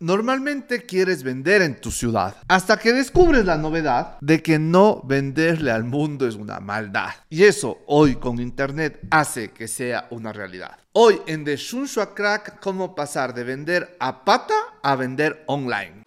Normalmente 0.00 0.86
quieres 0.86 1.24
vender 1.24 1.60
en 1.60 1.80
tu 1.80 1.90
ciudad, 1.90 2.36
hasta 2.46 2.76
que 2.76 2.92
descubres 2.92 3.44
la 3.44 3.58
novedad 3.58 4.16
de 4.20 4.40
que 4.44 4.60
no 4.60 5.02
venderle 5.02 5.72
al 5.72 5.82
mundo 5.82 6.28
es 6.28 6.36
una 6.36 6.60
maldad. 6.60 7.10
Y 7.28 7.42
eso 7.42 7.78
hoy 7.88 8.14
con 8.14 8.38
Internet 8.38 9.00
hace 9.10 9.50
que 9.50 9.66
sea 9.66 10.06
una 10.12 10.32
realidad. 10.32 10.78
Hoy 10.92 11.20
en 11.26 11.44
The 11.44 11.56
Shunshua 11.56 12.14
Crack, 12.14 12.60
cómo 12.60 12.94
pasar 12.94 13.34
de 13.34 13.42
vender 13.42 13.96
a 13.98 14.24
pata 14.24 14.54
a 14.84 14.94
vender 14.94 15.42
online. 15.48 16.04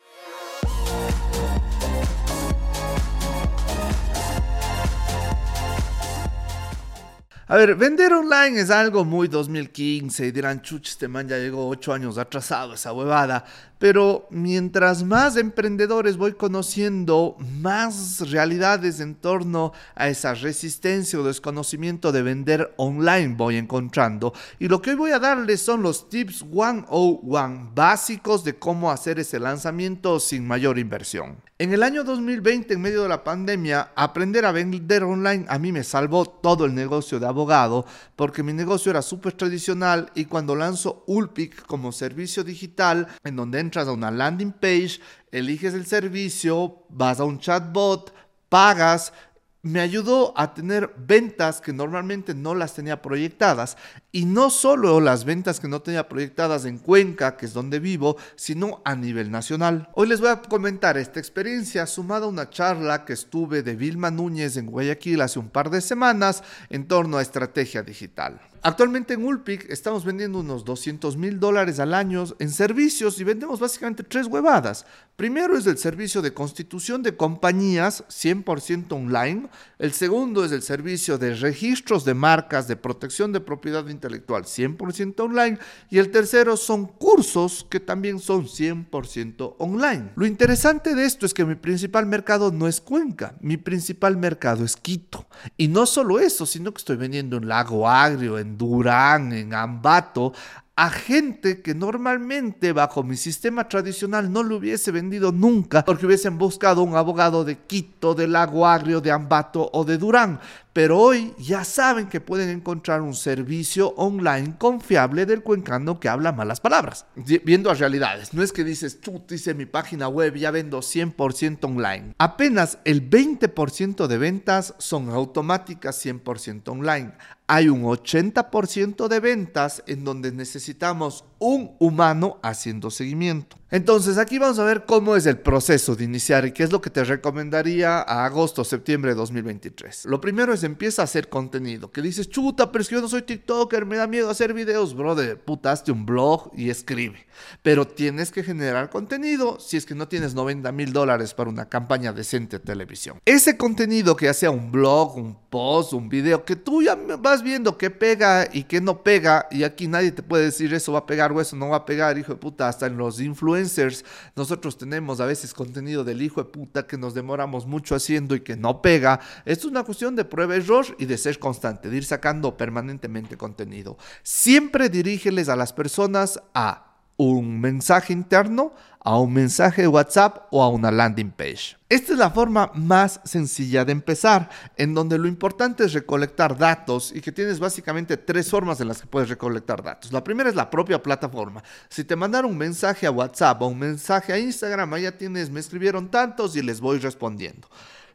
A 7.51 7.57
ver, 7.57 7.75
vender 7.75 8.13
online 8.13 8.61
es 8.61 8.69
algo 8.69 9.03
muy 9.03 9.27
2015 9.27 10.27
y 10.27 10.31
dirán, 10.31 10.61
chuch, 10.61 10.87
este 10.87 11.09
man 11.09 11.27
ya 11.27 11.37
llegó 11.37 11.67
ocho 11.67 11.91
años 11.91 12.17
atrasado, 12.17 12.75
esa 12.75 12.93
huevada. 12.93 13.43
Pero 13.81 14.27
mientras 14.29 15.03
más 15.03 15.37
emprendedores 15.37 16.15
voy 16.15 16.33
conociendo, 16.33 17.35
más 17.59 18.29
realidades 18.29 18.99
en 18.99 19.15
torno 19.15 19.73
a 19.95 20.07
esa 20.07 20.35
resistencia 20.35 21.19
o 21.19 21.23
desconocimiento 21.23 22.11
de 22.11 22.21
vender 22.21 22.75
online 22.77 23.33
voy 23.35 23.57
encontrando. 23.57 24.33
Y 24.59 24.67
lo 24.67 24.83
que 24.83 24.91
hoy 24.91 24.97
voy 24.97 25.11
a 25.13 25.17
darles 25.17 25.63
son 25.63 25.81
los 25.81 26.09
tips 26.09 26.45
101 26.51 27.71
básicos 27.73 28.43
de 28.43 28.59
cómo 28.59 28.91
hacer 28.91 29.17
ese 29.17 29.39
lanzamiento 29.39 30.19
sin 30.19 30.45
mayor 30.45 30.77
inversión. 30.77 31.37
En 31.61 31.73
el 31.73 31.83
año 31.83 32.03
2020, 32.03 32.73
en 32.73 32.81
medio 32.81 33.03
de 33.03 33.09
la 33.09 33.23
pandemia, 33.23 33.91
aprender 33.95 34.45
a 34.45 34.51
vender 34.51 35.03
online 35.03 35.45
a 35.47 35.59
mí 35.59 35.71
me 35.71 35.83
salvó 35.83 36.25
todo 36.25 36.65
el 36.65 36.73
negocio 36.73 37.19
de 37.19 37.27
abogado 37.27 37.85
porque 38.15 38.41
mi 38.41 38.51
negocio 38.51 38.89
era 38.89 39.03
súper 39.03 39.33
tradicional 39.33 40.11
y 40.15 40.25
cuando 40.25 40.55
lanzo 40.55 41.03
Ulpic 41.05 41.63
como 41.67 41.91
servicio 41.91 42.43
digital, 42.43 43.07
en 43.23 43.35
donde 43.35 43.59
entras 43.71 43.87
a 43.87 43.93
una 43.93 44.11
landing 44.11 44.51
page, 44.51 44.99
eliges 45.31 45.73
el 45.73 45.85
servicio, 45.85 46.83
vas 46.89 47.21
a 47.21 47.23
un 47.23 47.39
chatbot, 47.39 48.13
pagas, 48.49 49.13
me 49.61 49.79
ayudó 49.79 50.33
a 50.35 50.53
tener 50.53 50.93
ventas 50.97 51.61
que 51.61 51.71
normalmente 51.71 52.33
no 52.33 52.53
las 52.53 52.73
tenía 52.73 53.01
proyectadas. 53.01 53.77
Y 54.11 54.25
no 54.25 54.49
solo 54.49 54.99
las 54.99 55.23
ventas 55.23 55.61
que 55.61 55.69
no 55.69 55.81
tenía 55.81 56.09
proyectadas 56.09 56.65
en 56.65 56.79
Cuenca, 56.79 57.37
que 57.37 57.45
es 57.45 57.53
donde 57.53 57.79
vivo, 57.79 58.17
sino 58.35 58.81
a 58.83 58.93
nivel 58.93 59.31
nacional. 59.31 59.87
Hoy 59.93 60.09
les 60.09 60.19
voy 60.19 60.31
a 60.31 60.41
comentar 60.41 60.97
esta 60.97 61.21
experiencia 61.21 61.85
sumada 61.85 62.25
a 62.25 62.29
una 62.29 62.49
charla 62.49 63.05
que 63.05 63.13
estuve 63.13 63.63
de 63.63 63.77
Vilma 63.77 64.11
Núñez 64.11 64.57
en 64.57 64.65
Guayaquil 64.65 65.21
hace 65.21 65.39
un 65.39 65.49
par 65.49 65.69
de 65.69 65.79
semanas 65.79 66.43
en 66.69 66.89
torno 66.89 67.19
a 67.19 67.21
estrategia 67.21 67.83
digital. 67.83 68.50
Actualmente 68.63 69.15
en 69.15 69.23
Ulpic 69.23 69.65
estamos 69.71 70.05
vendiendo 70.05 70.39
unos 70.39 70.63
200 70.63 71.17
mil 71.17 71.39
dólares 71.39 71.79
al 71.79 71.95
año 71.95 72.25
en 72.37 72.51
servicios 72.51 73.19
y 73.19 73.23
vendemos 73.23 73.59
básicamente 73.59 74.03
tres 74.03 74.27
huevadas. 74.27 74.85
Primero 75.15 75.57
es 75.57 75.65
el 75.65 75.79
servicio 75.79 76.21
de 76.21 76.33
constitución 76.33 77.01
de 77.01 77.15
compañías 77.15 78.03
100% 78.09 78.91
online. 78.91 79.49
El 79.79 79.93
segundo 79.93 80.45
es 80.45 80.51
el 80.51 80.61
servicio 80.61 81.17
de 81.17 81.33
registros 81.33 82.05
de 82.05 82.13
marcas 82.13 82.67
de 82.67 82.75
protección 82.75 83.31
de 83.31 83.39
propiedad 83.39 83.87
intelectual 83.87 84.43
100% 84.43 85.19
online. 85.19 85.57
Y 85.89 85.97
el 85.97 86.11
tercero 86.11 86.55
son 86.55 86.85
cursos 86.85 87.65
que 87.67 87.79
también 87.79 88.19
son 88.19 88.45
100% 88.45 89.55
online. 89.57 90.11
Lo 90.15 90.27
interesante 90.27 90.93
de 90.93 91.05
esto 91.05 91.25
es 91.25 91.33
que 91.33 91.45
mi 91.45 91.55
principal 91.55 92.05
mercado 92.05 92.51
no 92.51 92.67
es 92.67 92.79
Cuenca, 92.79 93.35
mi 93.41 93.57
principal 93.57 94.17
mercado 94.17 94.63
es 94.63 94.75
Quito. 94.75 95.27
Y 95.57 95.67
no 95.67 95.87
solo 95.87 96.19
eso, 96.19 96.45
sino 96.45 96.71
que 96.71 96.79
estoy 96.79 96.97
vendiendo 96.97 97.37
en 97.37 97.47
Lago 97.47 97.89
Agrio, 97.89 98.37
en 98.37 98.50
Durán, 98.57 99.33
en 99.33 99.53
Ambato, 99.53 100.33
a 100.75 100.89
gente 100.89 101.61
que 101.61 101.75
normalmente 101.75 102.71
bajo 102.71 103.03
mi 103.03 103.17
sistema 103.17 103.67
tradicional 103.67 104.31
no 104.31 104.41
lo 104.41 104.55
hubiese 104.55 104.91
vendido 104.91 105.31
nunca 105.31 105.85
porque 105.85 106.05
hubiesen 106.05 106.37
buscado 106.37 106.81
un 106.81 106.95
abogado 106.95 107.43
de 107.43 107.57
Quito, 107.57 108.15
de 108.15 108.27
Lago 108.27 108.65
Agrio, 108.65 109.01
de 109.01 109.11
Ambato 109.11 109.69
o 109.73 109.83
de 109.83 109.97
Durán. 109.97 110.39
Pero 110.73 110.99
hoy 110.99 111.33
ya 111.37 111.65
saben 111.65 112.07
que 112.07 112.21
pueden 112.21 112.49
encontrar 112.49 113.01
un 113.01 113.13
servicio 113.13 113.89
online 113.97 114.55
confiable 114.57 115.25
del 115.25 115.43
cuencano 115.43 115.99
que 115.99 116.07
habla 116.07 116.31
malas 116.31 116.61
palabras. 116.61 117.05
Viendo 117.43 117.69
a 117.69 117.73
realidades, 117.73 118.33
no 118.33 118.41
es 118.41 118.53
que 118.53 118.63
dices, 118.63 119.01
tú 119.01 119.21
dice 119.27 119.53
mi 119.53 119.65
página 119.65 120.07
web, 120.07 120.35
ya 120.35 120.49
vendo 120.51 120.79
100% 120.79 121.65
online. 121.65 122.15
Apenas 122.17 122.77
el 122.85 123.09
20% 123.09 124.07
de 124.07 124.17
ventas 124.17 124.73
son 124.77 125.09
automáticas 125.09 126.05
100% 126.05 126.69
online 126.69 127.11
hay 127.53 127.67
un 127.67 127.83
80% 127.83 129.09
de 129.09 129.19
ventas 129.19 129.83
en 129.85 130.05
donde 130.05 130.31
necesitamos 130.31 131.25
un 131.41 131.75
humano 131.79 132.39
haciendo 132.43 132.91
seguimiento. 132.91 133.57
Entonces 133.71 134.17
aquí 134.17 134.37
vamos 134.37 134.59
a 134.59 134.65
ver 134.65 134.85
cómo 134.85 135.15
es 135.15 135.25
el 135.25 135.39
proceso 135.39 135.95
de 135.95 136.03
iniciar 136.03 136.45
y 136.45 136.51
qué 136.51 136.63
es 136.63 136.73
lo 136.73 136.81
que 136.81 136.89
te 136.89 137.05
recomendaría 137.05 137.99
a 137.99 138.25
agosto, 138.25 138.65
septiembre 138.65 139.11
de 139.11 139.15
2023. 139.15 140.05
Lo 140.05 140.19
primero 140.19 140.53
es 140.53 140.63
empieza 140.63 141.01
a 141.01 141.05
hacer 141.05 141.29
contenido, 141.29 141.89
que 141.89 142.01
dices, 142.01 142.29
chuta, 142.29 142.71
pero 142.71 142.81
es 142.81 142.89
que 142.89 142.95
yo 142.95 143.01
no 143.01 143.07
soy 143.07 143.21
TikToker, 143.21 143.85
me 143.85 143.95
da 143.95 144.07
miedo 144.07 144.29
hacer 144.29 144.53
videos, 144.53 144.93
brother, 144.93 145.39
putaste 145.39 145.91
un 145.91 146.05
blog 146.05 146.51
y 146.53 146.69
escribe. 146.69 147.25
Pero 147.63 147.87
tienes 147.87 148.29
que 148.31 148.43
generar 148.43 148.89
contenido 148.89 149.57
si 149.59 149.77
es 149.77 149.85
que 149.85 149.95
no 149.95 150.09
tienes 150.09 150.35
90 150.35 150.69
mil 150.73 150.91
dólares 150.91 151.33
para 151.33 151.49
una 151.49 151.69
campaña 151.69 152.11
decente 152.11 152.59
de 152.59 152.65
televisión. 152.65 153.19
Ese 153.25 153.55
contenido 153.55 154.17
que 154.17 154.25
ya 154.25 154.33
sea 154.33 154.51
un 154.51 154.69
blog, 154.69 155.15
un 155.15 155.37
post, 155.49 155.93
un 155.93 156.09
video, 156.09 156.43
que 156.43 156.57
tú 156.57 156.83
ya 156.83 156.95
vas 156.95 157.41
viendo 157.41 157.77
qué 157.77 157.89
pega 157.89 158.49
y 158.51 158.65
qué 158.65 158.81
no 158.81 159.01
pega, 159.01 159.47
y 159.49 159.63
aquí 159.63 159.87
nadie 159.87 160.11
te 160.11 160.23
puede 160.23 160.43
decir 160.43 160.73
eso 160.73 160.91
va 160.91 160.99
a 160.99 161.05
pegar 161.05 161.30
eso 161.39 161.55
no 161.55 161.69
va 161.69 161.77
a 161.77 161.85
pegar, 161.85 162.17
hijo 162.17 162.33
de 162.33 162.39
puta, 162.39 162.67
hasta 162.67 162.87
en 162.87 162.97
los 162.97 163.21
influencers 163.21 164.03
nosotros 164.35 164.77
tenemos 164.77 165.21
a 165.21 165.25
veces 165.25 165.53
contenido 165.53 166.03
del 166.03 166.21
hijo 166.21 166.43
de 166.43 166.49
puta 166.49 166.87
que 166.87 166.97
nos 166.97 167.13
demoramos 167.13 167.65
mucho 167.65 167.95
haciendo 167.95 168.35
y 168.35 168.41
que 168.41 168.57
no 168.57 168.81
pega. 168.81 169.19
Esto 169.45 169.67
es 169.67 169.71
una 169.71 169.83
cuestión 169.83 170.15
de 170.15 170.25
prueba 170.25 170.55
error 170.55 170.85
y 170.99 171.05
de 171.05 171.17
ser 171.17 171.39
constante, 171.39 171.89
de 171.89 171.97
ir 171.97 172.05
sacando 172.05 172.57
permanentemente 172.57 173.37
contenido. 173.37 173.97
Siempre 174.23 174.89
dirígeles 174.89 175.47
a 175.47 175.55
las 175.55 175.71
personas 175.71 176.41
a 176.53 176.90
un 177.17 177.59
mensaje 177.59 178.13
interno, 178.13 178.73
a 179.03 179.17
un 179.17 179.33
mensaje 179.33 179.81
de 179.81 179.87
WhatsApp 179.87 180.47
o 180.51 180.63
a 180.63 180.69
una 180.69 180.91
landing 180.91 181.31
page. 181.31 181.75
Esta 181.89 182.13
es 182.13 182.19
la 182.19 182.29
forma 182.29 182.71
más 182.75 183.19
sencilla 183.23 183.83
de 183.83 183.91
empezar, 183.91 184.49
en 184.77 184.93
donde 184.93 185.17
lo 185.17 185.27
importante 185.27 185.83
es 185.83 185.93
recolectar 185.93 186.57
datos 186.57 187.11
y 187.13 187.19
que 187.19 187.31
tienes 187.31 187.59
básicamente 187.59 188.17
tres 188.17 188.49
formas 188.49 188.79
en 188.79 188.87
las 188.87 189.01
que 189.01 189.07
puedes 189.07 189.29
recolectar 189.29 189.81
datos. 189.81 190.13
La 190.13 190.23
primera 190.23 190.49
es 190.49 190.55
la 190.55 190.69
propia 190.69 191.01
plataforma. 191.01 191.63
Si 191.89 192.03
te 192.03 192.15
mandaron 192.15 192.51
un 192.51 192.57
mensaje 192.57 193.07
a 193.07 193.11
WhatsApp 193.11 193.61
o 193.61 193.67
un 193.67 193.79
mensaje 193.79 194.33
a 194.33 194.39
Instagram, 194.39 194.95
ya 194.97 195.17
tienes, 195.17 195.49
me 195.49 195.59
escribieron 195.59 196.09
tantos 196.09 196.55
y 196.55 196.61
les 196.61 196.79
voy 196.79 196.99
respondiendo. 196.99 197.67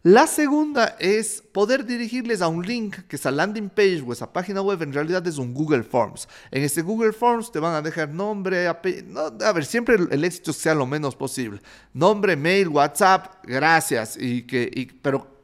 La 0.02 0.26
segunda 0.26 0.96
es 1.00 1.42
poder 1.52 1.84
dirigirles 1.84 2.40
a 2.42 2.48
un 2.48 2.64
link 2.64 2.96
que 3.08 3.16
esa 3.16 3.30
landing 3.30 3.68
page 3.68 4.04
o 4.06 4.12
esa 4.12 4.32
página 4.32 4.62
web 4.62 4.82
en 4.82 4.92
realidad 4.92 5.26
es 5.26 5.38
un 5.38 5.52
Google 5.52 5.82
Forms. 5.82 6.28
En 6.50 6.62
este 6.62 6.82
Google 6.82 7.12
Forms 7.12 7.50
te 7.50 7.58
van 7.58 7.74
a 7.74 7.82
dejar 7.82 8.10
nombre, 8.10 8.68
apellido, 8.68 9.36
a 9.40 9.52
ver, 9.52 9.64
siempre 9.64 9.96
el, 9.96 10.24
éxito 10.24 10.52
sea 10.52 10.74
lo 10.74 10.86
menos 10.86 11.16
posible. 11.16 11.60
Nombre, 11.92 12.36
mail, 12.36 12.68
WhatsApp, 12.68 13.44
gracias, 13.44 14.16
y 14.20 14.42
que, 14.42 14.70
y, 14.72 14.86
pero 14.86 15.35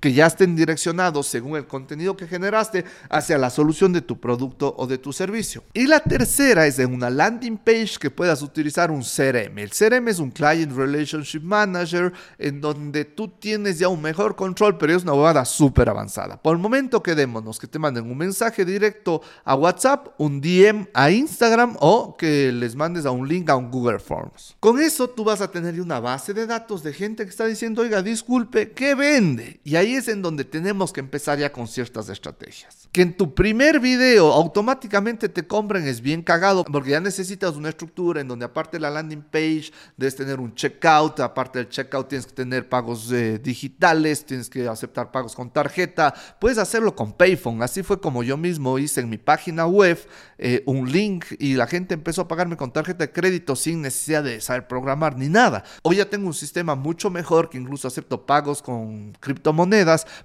que 0.00 0.12
ya 0.12 0.26
estén 0.26 0.56
direccionados 0.56 1.26
según 1.26 1.56
el 1.56 1.66
contenido 1.66 2.16
que 2.16 2.26
generaste 2.26 2.84
hacia 3.08 3.38
la 3.38 3.50
solución 3.50 3.92
de 3.92 4.02
tu 4.02 4.20
producto 4.20 4.74
o 4.76 4.86
de 4.86 4.98
tu 4.98 5.12
servicio. 5.12 5.62
Y 5.72 5.86
la 5.86 6.00
tercera 6.00 6.66
es 6.66 6.78
en 6.78 6.92
una 6.92 7.10
landing 7.10 7.56
page 7.56 7.96
que 8.00 8.10
puedas 8.10 8.42
utilizar 8.42 8.90
un 8.90 9.02
CRM. 9.02 9.58
El 9.58 9.70
CRM 9.70 10.08
es 10.08 10.18
un 10.18 10.30
Client 10.30 10.72
Relationship 10.72 11.40
Manager 11.40 12.12
en 12.38 12.60
donde 12.60 13.04
tú 13.04 13.28
tienes 13.28 13.78
ya 13.78 13.88
un 13.88 14.02
mejor 14.02 14.36
control, 14.36 14.76
pero 14.78 14.94
es 14.94 15.02
una 15.02 15.12
bobada 15.12 15.44
súper 15.44 15.88
avanzada. 15.88 16.40
Por 16.40 16.54
el 16.54 16.62
momento 16.62 17.02
quedémonos 17.02 17.58
que 17.58 17.66
te 17.66 17.78
manden 17.78 18.10
un 18.10 18.18
mensaje 18.18 18.64
directo 18.64 19.22
a 19.44 19.54
WhatsApp, 19.54 20.08
un 20.18 20.40
DM 20.40 20.88
a 20.92 21.10
Instagram 21.10 21.76
o 21.80 22.16
que 22.16 22.52
les 22.52 22.74
mandes 22.74 23.06
a 23.06 23.10
un 23.10 23.26
link 23.26 23.48
a 23.48 23.56
un 23.56 23.70
Google 23.70 23.98
Forms. 23.98 24.56
Con 24.60 24.80
eso 24.80 25.08
tú 25.08 25.24
vas 25.24 25.40
a 25.40 25.50
tener 25.50 25.80
una 25.80 26.00
base 26.00 26.34
de 26.34 26.46
datos 26.46 26.82
de 26.82 26.92
gente 26.92 27.24
que 27.24 27.30
está 27.30 27.46
diciendo, 27.46 27.82
oiga, 27.82 28.02
disculpe, 28.02 28.72
¿qué 28.72 28.94
vende? 28.94 29.60
Y 29.64 29.76
ahí 29.76 29.85
ahí 29.86 29.94
es 29.94 30.08
en 30.08 30.20
donde 30.20 30.44
tenemos 30.44 30.92
que 30.92 31.00
empezar 31.00 31.38
ya 31.38 31.52
con 31.52 31.66
ciertas 31.68 32.08
estrategias. 32.08 32.88
Que 32.92 33.02
en 33.02 33.16
tu 33.16 33.34
primer 33.34 33.80
video 33.80 34.32
automáticamente 34.32 35.28
te 35.28 35.46
compren 35.46 35.86
es 35.86 36.00
bien 36.00 36.22
cagado 36.22 36.64
porque 36.64 36.90
ya 36.90 37.00
necesitas 37.00 37.56
una 37.56 37.68
estructura 37.68 38.20
en 38.20 38.28
donde 38.28 38.44
aparte 38.44 38.76
de 38.76 38.80
la 38.80 38.90
landing 38.90 39.22
page 39.22 39.70
debes 39.96 40.16
tener 40.16 40.40
un 40.40 40.54
checkout, 40.54 41.20
aparte 41.20 41.58
del 41.58 41.68
checkout 41.68 42.08
tienes 42.08 42.26
que 42.26 42.32
tener 42.32 42.68
pagos 42.68 43.10
eh, 43.12 43.38
digitales, 43.38 44.24
tienes 44.26 44.50
que 44.50 44.66
aceptar 44.68 45.10
pagos 45.10 45.34
con 45.34 45.50
tarjeta, 45.50 46.14
puedes 46.40 46.58
hacerlo 46.58 46.94
con 46.94 47.12
Payphone, 47.12 47.62
así 47.62 47.82
fue 47.82 48.00
como 48.00 48.22
yo 48.22 48.36
mismo 48.36 48.78
hice 48.78 49.00
en 49.00 49.08
mi 49.08 49.18
página 49.18 49.66
web 49.66 49.98
eh, 50.38 50.62
un 50.66 50.90
link 50.90 51.26
y 51.38 51.54
la 51.54 51.66
gente 51.66 51.94
empezó 51.94 52.22
a 52.22 52.28
pagarme 52.28 52.56
con 52.56 52.72
tarjeta 52.72 53.04
de 53.04 53.12
crédito 53.12 53.56
sin 53.56 53.82
necesidad 53.82 54.24
de 54.24 54.40
saber 54.40 54.66
programar 54.66 55.16
ni 55.16 55.28
nada. 55.28 55.64
Hoy 55.82 55.96
ya 55.96 56.10
tengo 56.10 56.26
un 56.26 56.34
sistema 56.34 56.74
mucho 56.74 57.10
mejor 57.10 57.48
que 57.48 57.58
incluso 57.58 57.88
acepto 57.88 58.26
pagos 58.26 58.62
con 58.62 59.12
criptomonedas 59.20 59.75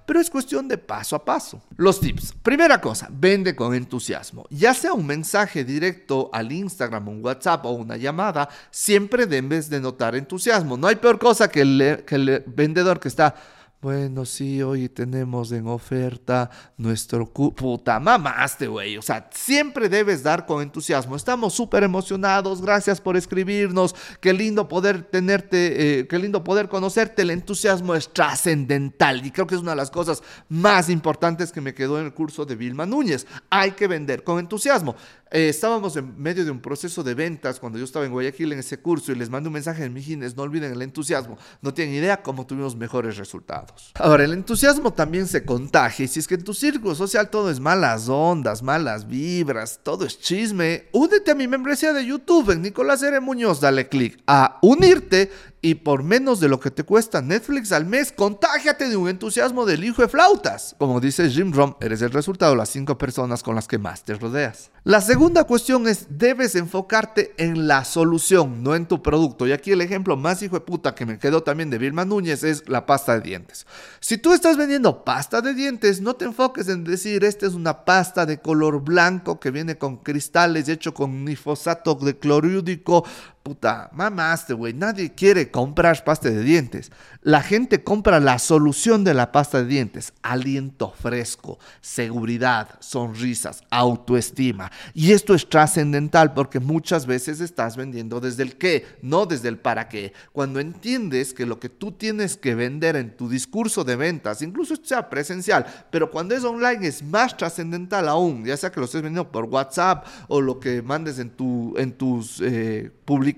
pero 0.06 0.20
es 0.20 0.30
cuestión 0.30 0.68
de 0.68 0.78
paso 0.78 1.16
a 1.16 1.26
paso. 1.26 1.62
Los 1.78 2.00
tips. 2.00 2.34
Primera 2.44 2.80
cosa, 2.80 3.08
vende 3.12 3.56
con 3.56 3.74
entusiasmo. 3.74 4.46
Ya 4.50 4.74
sea 4.74 4.94
un 4.94 5.06
mensaje 5.06 5.64
directo 5.64 6.30
al 6.32 6.52
Instagram, 6.52 7.08
un 7.10 7.26
WhatsApp 7.26 7.66
o 7.66 7.72
una 7.72 7.98
llamada, 7.98 8.48
siempre 8.70 9.26
debes 9.26 9.70
de 9.70 9.80
notar 9.82 10.16
entusiasmo. 10.16 10.78
No 10.78 10.88
hay 10.88 10.96
peor 10.96 11.20
cosa 11.20 11.50
que 11.50 11.62
el 11.62 12.44
vendedor 12.48 13.00
que 13.00 13.08
está 13.08 13.36
bueno, 13.82 14.26
sí, 14.26 14.62
hoy 14.62 14.90
tenemos 14.90 15.52
en 15.52 15.66
oferta 15.66 16.52
nuestro... 16.78 17.26
Puta, 17.26 18.00
mamaste, 18.00 18.68
güey. 18.68 18.96
O 18.96 19.02
sea, 19.02 19.28
siempre 19.34 19.90
debes 19.90 20.22
dar 20.22 20.46
con 20.46 20.62
entusiasmo. 20.62 21.16
Estamos 21.16 21.56
súper 21.56 21.84
emocionados. 21.84 22.62
Gracias 22.62 23.02
por 23.02 23.18
escribirnos. 23.18 23.96
Qué 24.20 24.34
lindo 24.34 24.68
poder 24.68 25.02
tenerte, 25.02 26.00
eh, 26.00 26.08
qué 26.08 26.20
lindo 26.20 26.44
poder 26.44 26.70
conocerte. 26.70 27.24
El 27.24 27.32
entusiasmo 27.32 27.96
es 27.96 28.14
trascendental 28.14 29.26
y 29.26 29.32
creo 29.32 29.48
que 29.48 29.56
es 29.56 29.62
una 29.62 29.72
de 29.72 29.78
las 29.78 29.90
cosas 29.90 30.22
más 30.48 30.88
importantes 30.88 31.52
que 31.52 31.60
me 31.60 31.74
quedó 31.74 32.00
en 32.00 32.06
el 32.06 32.14
curso 32.14 32.46
de 32.46 32.56
Vilma 32.56 32.86
Núñez. 32.86 33.26
Hay 33.50 33.72
que 33.72 33.88
vender 33.88 34.24
con 34.24 34.38
entusiasmo. 34.38 34.96
Eh, 35.34 35.48
estábamos 35.48 35.96
en 35.96 36.22
medio 36.22 36.44
de 36.44 36.52
un 36.52 36.60
proceso 36.60 37.04
de 37.04 37.14
ventas 37.14 37.58
cuando 37.58 37.80
yo 37.80 37.86
estaba 37.86 38.06
en 38.06 38.12
Guayaquil 38.12 38.52
en 38.52 38.60
ese 38.60 38.82
curso 38.82 39.14
y 39.14 39.16
les 39.16 39.30
mandé 39.30 39.48
un 39.48 39.54
mensaje 39.54 39.86
en 39.86 39.94
Mijines, 39.94 40.36
no 40.36 40.44
olviden 40.44 40.74
el 40.74 40.82
entusiasmo. 40.82 41.38
No 41.62 41.74
tienen 41.74 41.96
idea 41.96 42.22
cómo 42.22 42.46
tuvimos 42.46 42.76
mejores 42.76 43.16
resultados. 43.16 43.94
Ahora, 43.96 44.26
el 44.26 44.34
entusiasmo 44.34 44.92
también 44.92 45.28
se 45.28 45.46
contagia 45.46 46.04
y 46.04 46.08
si 46.10 46.20
es 46.20 46.28
que 46.28 46.36
en 46.36 46.44
tu 46.44 46.54
círculo 46.54 46.96
social 46.96 47.30
todo 47.30 47.50
es 47.50 47.62
malas 47.62 48.10
ondas, 48.10 48.62
malas 48.62 49.08
vibras, 49.08 49.80
todo 49.82 50.06
es 50.06 50.20
chisme, 50.20 50.90
únete 50.92 51.32
a 51.32 51.36
mi 51.36 51.48
membresía 51.48 51.94
de 51.94 52.06
YouTube 52.06 52.52
en 52.52 52.62
Nicolás 52.62 53.02
R. 53.02 53.22
Muñoz, 53.22 53.62
dale 53.62 53.88
click 53.88 54.22
a 54.28 54.60
unirte 54.62 55.32
y 55.62 55.76
por 55.76 56.04
menos 56.04 56.40
de 56.40 56.50
lo 56.50 56.60
que 56.60 56.72
te 56.72 56.84
cuesta 56.84 57.22
Netflix 57.22 57.72
al 57.72 57.86
mes, 57.86 58.12
contágiate 58.12 58.90
de 58.90 58.98
un 58.98 59.08
entusiasmo 59.08 59.66
del 59.66 59.84
hijo 59.84 60.02
de 60.02 60.08
flautas. 60.08 60.76
Como 60.80 61.00
dice 61.00 61.30
Jim 61.30 61.54
Rom, 61.54 61.76
eres 61.80 62.02
el 62.02 62.10
resultado 62.10 62.54
de 62.54 62.58
las 62.58 62.70
cinco 62.70 62.98
personas 62.98 63.44
con 63.44 63.54
las 63.54 63.68
que 63.68 63.78
más 63.78 64.04
te 64.04 64.16
rodeas. 64.16 64.72
La 64.84 65.00
segunda 65.00 65.44
cuestión 65.44 65.88
es, 65.88 66.08
debes 66.10 66.56
enfocarte 66.56 67.36
en 67.38 67.68
la 67.68 67.86
solución, 67.86 68.64
no 68.64 68.74
en 68.74 68.88
tu 68.88 69.04
producto. 69.04 69.46
Y 69.46 69.52
aquí 69.52 69.72
el 69.72 69.82
ejemplo 69.82 70.18
más 70.18 70.42
hijo 70.42 70.56
de 70.56 70.66
puta 70.66 70.96
que 70.96 71.06
me 71.06 71.20
quedó 71.20 71.44
también 71.44 71.70
de 71.70 71.78
Vilma 71.78 72.04
Núñez 72.06 72.44
es 72.44 72.68
la 72.68 72.88
pasta 72.88 73.14
de 73.14 73.22
dientes. 73.22 73.68
Si 74.00 74.18
tú 74.18 74.34
estás 74.34 74.58
vendiendo 74.58 75.06
pasta 75.06 75.42
de 75.42 75.54
dientes, 75.54 76.02
no 76.02 76.16
te 76.16 76.26
enfoques 76.26 76.68
en 76.70 76.84
decir, 76.84 77.24
esta 77.24 77.46
es 77.46 77.54
una 77.54 77.86
pasta 77.86 78.26
de 78.26 78.40
color 78.40 78.82
blanco 78.82 79.40
que 79.40 79.52
viene 79.52 79.78
con 79.78 79.98
cristales 79.98 80.68
hecho 80.68 80.96
con 80.96 81.24
nifosato 81.26 81.94
de 81.94 82.18
clorúdico 82.18 83.06
puta, 83.44 83.90
mamaste, 83.94 84.54
güey. 84.54 84.74
Nadie 84.74 85.14
quiere 85.14 85.50
comprar 85.50 86.04
pasta 86.04 86.30
de 86.30 86.44
dientes. 86.44 86.92
La 87.22 87.42
gente 87.42 87.84
compra 87.84 88.20
la 88.20 88.40
solución 88.40 89.04
de 89.04 89.14
la 89.14 89.32
pasta 89.32 89.60
de 89.60 89.66
dientes. 89.66 90.14
Aliento 90.22 90.92
fresco, 90.92 91.60
seguridad, 91.82 92.70
sonrisas, 92.80 93.64
autoestima. 93.70 94.72
Y 94.94 95.12
esto 95.12 95.34
es 95.34 95.50
trascendental 95.50 96.34
porque 96.34 96.60
muchas 96.60 97.06
veces 97.06 97.42
estás 97.42 97.76
vendiendo 97.76 98.20
desde 98.20 98.44
el 98.44 98.58
qué, 98.58 98.86
no 99.02 99.26
desde 99.26 99.50
el 99.50 99.58
para 99.58 99.90
qué. 99.90 100.14
Cuando 100.32 100.60
entiendes 100.60 101.34
que 101.34 101.46
lo 101.46 101.60
que 101.60 101.70
tú 101.70 101.92
tienes 101.92 102.38
que 102.38 102.56
vender 102.56 102.96
en 102.96 103.16
tu 103.16 103.28
discurso 103.28 103.84
de 103.84 103.96
ventas, 103.96 104.42
incluso 104.42 104.76
sea 104.82 105.10
presencial, 105.10 105.66
pero 105.90 106.12
cuando 106.12 106.36
es 106.36 106.44
online 106.44 106.88
es 106.88 107.04
más 107.04 107.36
trascendental 107.36 108.08
aún, 108.08 108.46
ya 108.46 108.58
sea 108.58 108.72
que 108.72 108.80
lo 108.80 108.86
estés 108.86 109.02
vendiendo 109.02 109.32
por 109.32 109.46
WhatsApp 109.46 110.06
o 110.28 110.42
lo 110.42 110.60
que 110.60 110.82
mandes 110.82 111.20
en, 111.20 111.32
tu, 111.32 111.76
en 111.78 111.92
tus 111.94 112.40
eh, 112.42 112.92
publicaciones 113.06 113.31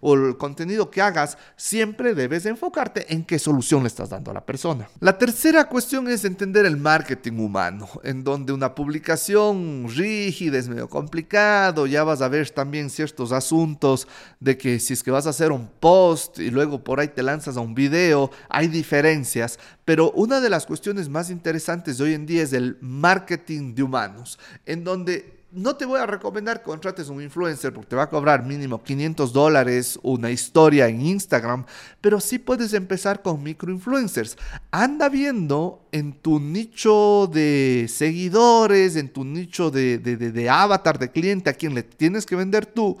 o 0.00 0.14
el 0.14 0.36
contenido 0.36 0.90
que 0.90 1.02
hagas, 1.02 1.38
siempre 1.56 2.14
debes 2.14 2.46
enfocarte 2.46 3.12
en 3.12 3.24
qué 3.24 3.38
solución 3.38 3.82
le 3.82 3.88
estás 3.88 4.10
dando 4.10 4.30
a 4.30 4.34
la 4.34 4.44
persona. 4.44 4.88
La 5.00 5.18
tercera 5.18 5.68
cuestión 5.68 6.08
es 6.08 6.24
entender 6.24 6.66
el 6.66 6.76
marketing 6.76 7.38
humano, 7.38 7.88
en 8.02 8.24
donde 8.24 8.52
una 8.52 8.74
publicación 8.74 9.86
rígida 9.88 10.58
es 10.58 10.68
medio 10.68 10.88
complicado, 10.88 11.86
ya 11.86 12.04
vas 12.04 12.22
a 12.22 12.28
ver 12.28 12.50
también 12.50 12.90
ciertos 12.90 13.32
asuntos 13.32 14.06
de 14.40 14.56
que 14.56 14.78
si 14.78 14.92
es 14.92 15.02
que 15.02 15.10
vas 15.10 15.26
a 15.26 15.30
hacer 15.30 15.52
un 15.52 15.68
post 15.80 16.38
y 16.38 16.50
luego 16.50 16.82
por 16.82 17.00
ahí 17.00 17.08
te 17.08 17.22
lanzas 17.22 17.56
a 17.56 17.60
un 17.60 17.74
video, 17.74 18.30
hay 18.48 18.68
diferencias, 18.68 19.58
pero 19.84 20.10
una 20.12 20.40
de 20.40 20.50
las 20.50 20.66
cuestiones 20.66 21.08
más 21.08 21.30
interesantes 21.30 22.00
hoy 22.00 22.14
en 22.14 22.26
día 22.26 22.42
es 22.42 22.52
el 22.52 22.78
marketing 22.80 23.74
de 23.74 23.82
humanos, 23.82 24.38
en 24.66 24.84
donde 24.84 25.33
no 25.54 25.76
te 25.76 25.84
voy 25.84 26.00
a 26.00 26.06
recomendar 26.06 26.58
que 26.58 26.64
contrates 26.64 27.08
un 27.08 27.22
influencer 27.22 27.72
porque 27.72 27.90
te 27.90 27.96
va 27.96 28.04
a 28.04 28.10
cobrar 28.10 28.44
mínimo 28.44 28.82
500 28.82 29.32
dólares 29.32 29.98
una 30.02 30.30
historia 30.30 30.88
en 30.88 31.00
Instagram, 31.00 31.64
pero 32.00 32.20
sí 32.20 32.38
puedes 32.38 32.74
empezar 32.74 33.22
con 33.22 33.42
microinfluencers. 33.42 34.36
Anda 34.70 35.08
viendo 35.08 35.86
en 35.92 36.12
tu 36.12 36.40
nicho 36.40 37.30
de 37.32 37.86
seguidores, 37.88 38.96
en 38.96 39.12
tu 39.12 39.24
nicho 39.24 39.70
de, 39.70 39.98
de 39.98 40.50
avatar 40.50 40.98
de 40.98 41.10
cliente 41.10 41.50
a 41.50 41.54
quien 41.54 41.74
le 41.74 41.82
tienes 41.82 42.26
que 42.26 42.36
vender 42.36 42.66
tú 42.66 42.98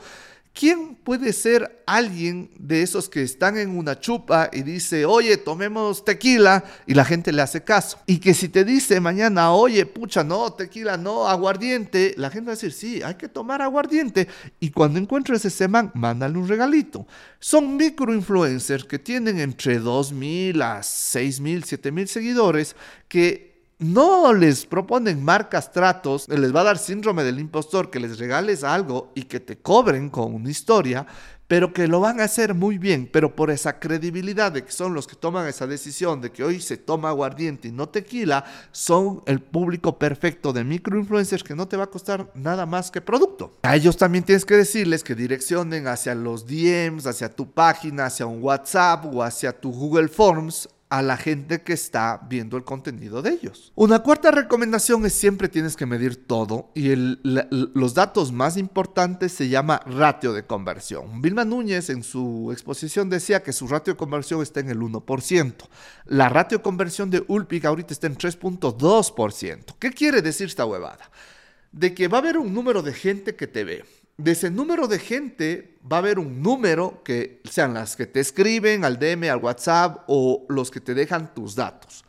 ¿Quién 0.54 0.94
puede 0.94 1.32
ser 1.32 1.82
alguien 1.84 2.48
de 2.56 2.82
esos 2.82 3.08
que 3.08 3.22
están 3.22 3.58
en 3.58 3.76
una 3.76 3.98
chupa 3.98 4.50
y 4.52 4.62
dice, 4.62 5.04
oye, 5.04 5.36
tomemos 5.36 6.04
tequila 6.04 6.62
y 6.86 6.94
la 6.94 7.04
gente 7.04 7.32
le 7.32 7.42
hace 7.42 7.64
caso? 7.64 7.98
Y 8.06 8.18
que 8.18 8.34
si 8.34 8.48
te 8.48 8.64
dice 8.64 9.00
mañana, 9.00 9.52
oye, 9.52 9.84
pucha, 9.84 10.22
no, 10.22 10.52
tequila, 10.52 10.96
no, 10.96 11.26
aguardiente, 11.26 12.14
la 12.18 12.30
gente 12.30 12.46
va 12.46 12.52
a 12.52 12.54
decir, 12.54 12.72
sí, 12.72 13.02
hay 13.02 13.16
que 13.16 13.28
tomar 13.28 13.62
aguardiente. 13.62 14.28
Y 14.60 14.70
cuando 14.70 15.00
encuentres 15.00 15.44
ese 15.44 15.66
man, 15.66 15.90
mándale 15.92 16.38
un 16.38 16.46
regalito. 16.46 17.04
Son 17.40 17.76
microinfluencers 17.76 18.84
que 18.84 19.00
tienen 19.00 19.40
entre 19.40 19.80
2.000 19.80 20.62
a 20.62 20.78
6.000, 20.78 21.64
7.000 21.64 22.06
seguidores 22.06 22.76
que 23.08 23.53
no 23.84 24.32
les 24.32 24.64
proponen 24.64 25.22
marcas 25.22 25.70
tratos, 25.70 26.26
les 26.28 26.54
va 26.54 26.62
a 26.62 26.64
dar 26.64 26.78
síndrome 26.78 27.22
del 27.22 27.38
impostor, 27.38 27.90
que 27.90 28.00
les 28.00 28.18
regales 28.18 28.64
algo 28.64 29.12
y 29.14 29.24
que 29.24 29.40
te 29.40 29.58
cobren 29.58 30.08
con 30.08 30.34
una 30.34 30.50
historia, 30.50 31.06
pero 31.46 31.74
que 31.74 31.86
lo 31.86 32.00
van 32.00 32.20
a 32.20 32.24
hacer 32.24 32.54
muy 32.54 32.78
bien, 32.78 33.08
pero 33.12 33.36
por 33.36 33.50
esa 33.50 33.78
credibilidad 33.78 34.50
de 34.50 34.64
que 34.64 34.72
son 34.72 34.94
los 34.94 35.06
que 35.06 35.16
toman 35.16 35.46
esa 35.46 35.66
decisión 35.66 36.22
de 36.22 36.32
que 36.32 36.42
hoy 36.42 36.60
se 36.60 36.78
toma 36.78 37.10
aguardiente 37.10 37.68
y 37.68 37.72
no 37.72 37.90
tequila, 37.90 38.44
son 38.72 39.22
el 39.26 39.40
público 39.40 39.98
perfecto 39.98 40.54
de 40.54 40.64
microinfluencers 40.64 41.44
que 41.44 41.54
no 41.54 41.68
te 41.68 41.76
va 41.76 41.84
a 41.84 41.90
costar 41.90 42.30
nada 42.34 42.64
más 42.64 42.90
que 42.90 43.02
producto. 43.02 43.58
A 43.62 43.76
ellos 43.76 43.98
también 43.98 44.24
tienes 44.24 44.46
que 44.46 44.56
decirles 44.56 45.04
que 45.04 45.14
direccionen 45.14 45.86
hacia 45.88 46.14
los 46.14 46.46
DMs, 46.46 47.06
hacia 47.06 47.28
tu 47.28 47.50
página, 47.50 48.06
hacia 48.06 48.24
un 48.24 48.42
WhatsApp 48.42 49.04
o 49.14 49.22
hacia 49.22 49.52
tu 49.52 49.70
Google 49.70 50.08
Forms 50.08 50.70
a 50.94 51.02
la 51.02 51.16
gente 51.16 51.62
que 51.62 51.72
está 51.72 52.20
viendo 52.30 52.56
el 52.56 52.62
contenido 52.62 53.20
de 53.20 53.30
ellos. 53.30 53.72
Una 53.74 53.98
cuarta 53.98 54.30
recomendación 54.30 55.04
es 55.04 55.12
siempre 55.12 55.48
tienes 55.48 55.74
que 55.74 55.86
medir 55.86 56.24
todo 56.24 56.70
y 56.72 56.94
los 57.24 57.94
datos 57.94 58.30
más 58.30 58.56
importantes 58.56 59.32
se 59.32 59.48
llama 59.48 59.80
ratio 59.86 60.32
de 60.32 60.46
conversión. 60.46 61.20
Vilma 61.20 61.44
Núñez 61.44 61.90
en 61.90 62.04
su 62.04 62.50
exposición 62.52 63.10
decía 63.10 63.42
que 63.42 63.52
su 63.52 63.66
ratio 63.66 63.94
de 63.94 63.96
conversión 63.96 64.40
está 64.40 64.60
en 64.60 64.70
el 64.70 64.78
1%. 64.78 65.54
La 66.06 66.28
ratio 66.28 66.58
de 66.58 66.62
conversión 66.62 67.10
de 67.10 67.24
Ulpic 67.26 67.64
ahorita 67.64 67.92
está 67.92 68.06
en 68.06 68.16
3.2%. 68.16 69.74
¿Qué 69.80 69.90
quiere 69.90 70.22
decir 70.22 70.46
esta 70.46 70.64
huevada? 70.64 71.10
De 71.72 71.92
que 71.92 72.06
va 72.06 72.18
a 72.18 72.20
haber 72.20 72.38
un 72.38 72.54
número 72.54 72.82
de 72.82 72.92
gente 72.92 73.34
que 73.34 73.48
te 73.48 73.64
ve 73.64 73.84
de 74.16 74.32
ese 74.32 74.50
número 74.50 74.86
de 74.86 74.98
gente 74.98 75.76
va 75.90 75.96
a 75.96 76.00
haber 76.00 76.18
un 76.18 76.42
número 76.42 77.02
que 77.04 77.40
sean 77.44 77.74
las 77.74 77.96
que 77.96 78.06
te 78.06 78.20
escriben 78.20 78.84
al 78.84 78.98
DM, 78.98 79.30
al 79.30 79.42
WhatsApp 79.42 80.04
o 80.06 80.46
los 80.48 80.70
que 80.70 80.80
te 80.80 80.94
dejan 80.94 81.34
tus 81.34 81.54
datos. 81.54 82.04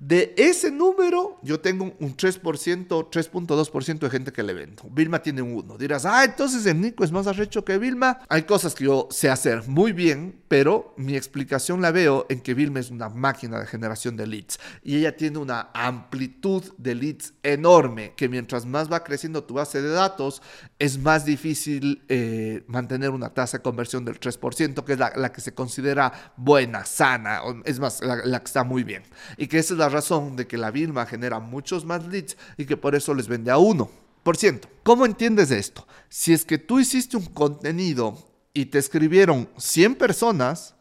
De 0.00 0.32
ese 0.38 0.70
número, 0.70 1.38
yo 1.42 1.60
tengo 1.60 1.92
un 2.00 2.16
3%, 2.16 2.40
3.2% 2.40 3.98
de 3.98 4.08
gente 4.08 4.32
que 4.32 4.42
le 4.42 4.54
vendo. 4.54 4.84
Vilma 4.90 5.18
tiene 5.18 5.42
un 5.42 5.52
1. 5.52 5.76
Dirás, 5.76 6.06
ah, 6.06 6.24
entonces 6.24 6.64
el 6.64 6.80
Nico 6.80 7.04
es 7.04 7.12
más 7.12 7.26
arrecho 7.26 7.66
que 7.66 7.76
Vilma. 7.76 8.18
Hay 8.30 8.44
cosas 8.44 8.74
que 8.74 8.84
yo 8.84 9.08
sé 9.10 9.28
hacer 9.28 9.68
muy 9.68 9.92
bien, 9.92 10.40
pero 10.48 10.94
mi 10.96 11.16
explicación 11.16 11.82
la 11.82 11.90
veo 11.90 12.24
en 12.30 12.40
que 12.40 12.54
Vilma 12.54 12.80
es 12.80 12.90
una 12.90 13.10
máquina 13.10 13.60
de 13.60 13.66
generación 13.66 14.16
de 14.16 14.26
leads. 14.26 14.58
Y 14.82 14.96
ella 14.96 15.18
tiene 15.18 15.36
una 15.36 15.68
amplitud 15.74 16.64
de 16.78 16.94
leads 16.94 17.34
enorme, 17.42 18.14
que 18.16 18.30
mientras 18.30 18.64
más 18.64 18.90
va 18.90 19.04
creciendo 19.04 19.44
tu 19.44 19.52
base 19.52 19.82
de 19.82 19.90
datos, 19.90 20.40
es 20.78 20.96
más 20.96 21.26
difícil 21.26 22.02
eh, 22.08 22.64
mantener 22.68 23.10
una 23.10 23.34
tasa 23.34 23.58
de 23.58 23.62
conversión 23.62 24.06
del 24.06 24.18
3%, 24.18 24.82
que 24.82 24.94
es 24.94 24.98
la, 24.98 25.30
que 25.30 25.42
se 25.42 25.52
considera 25.52 26.32
buena, 26.38 26.86
sana, 26.86 27.42
es 27.66 27.78
más, 27.78 28.00
la, 28.00 28.16
la 28.24 28.38
que 28.38 28.46
está 28.46 28.64
muy 28.64 28.82
bien. 28.82 29.02
Y 29.36 29.46
que 29.46 29.58
esa 29.58 29.74
es 29.74 29.78
la 29.78 29.89
razón 29.90 30.36
de 30.36 30.46
que 30.46 30.56
la 30.56 30.70
Vilma 30.70 31.06
genera 31.06 31.38
muchos 31.38 31.84
más 31.84 32.06
leads 32.06 32.36
y 32.56 32.66
que 32.66 32.76
por 32.76 32.94
eso 32.94 33.14
les 33.14 33.28
vende 33.28 33.50
a 33.50 33.58
uno. 33.58 33.90
Por 34.22 34.36
ciento, 34.36 34.68
¿cómo 34.82 35.06
entiendes 35.06 35.50
esto? 35.50 35.86
Si 36.08 36.32
es 36.32 36.44
que 36.44 36.58
tú 36.58 36.78
hiciste 36.78 37.16
un 37.16 37.26
contenido 37.26 38.18
y 38.52 38.66
te 38.66 38.78
escribieron 38.78 39.48
100 39.56 39.94
personas, 39.94 40.74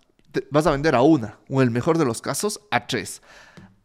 vas 0.52 0.68
a 0.68 0.72
vender 0.72 0.96
a 0.96 1.02
una, 1.02 1.40
o 1.50 1.62
en 1.62 1.68
el 1.68 1.72
mejor 1.72 1.98
de 1.98 2.06
los 2.06 2.22
casos, 2.22 2.60
a 2.72 2.86
tres. 2.88 3.22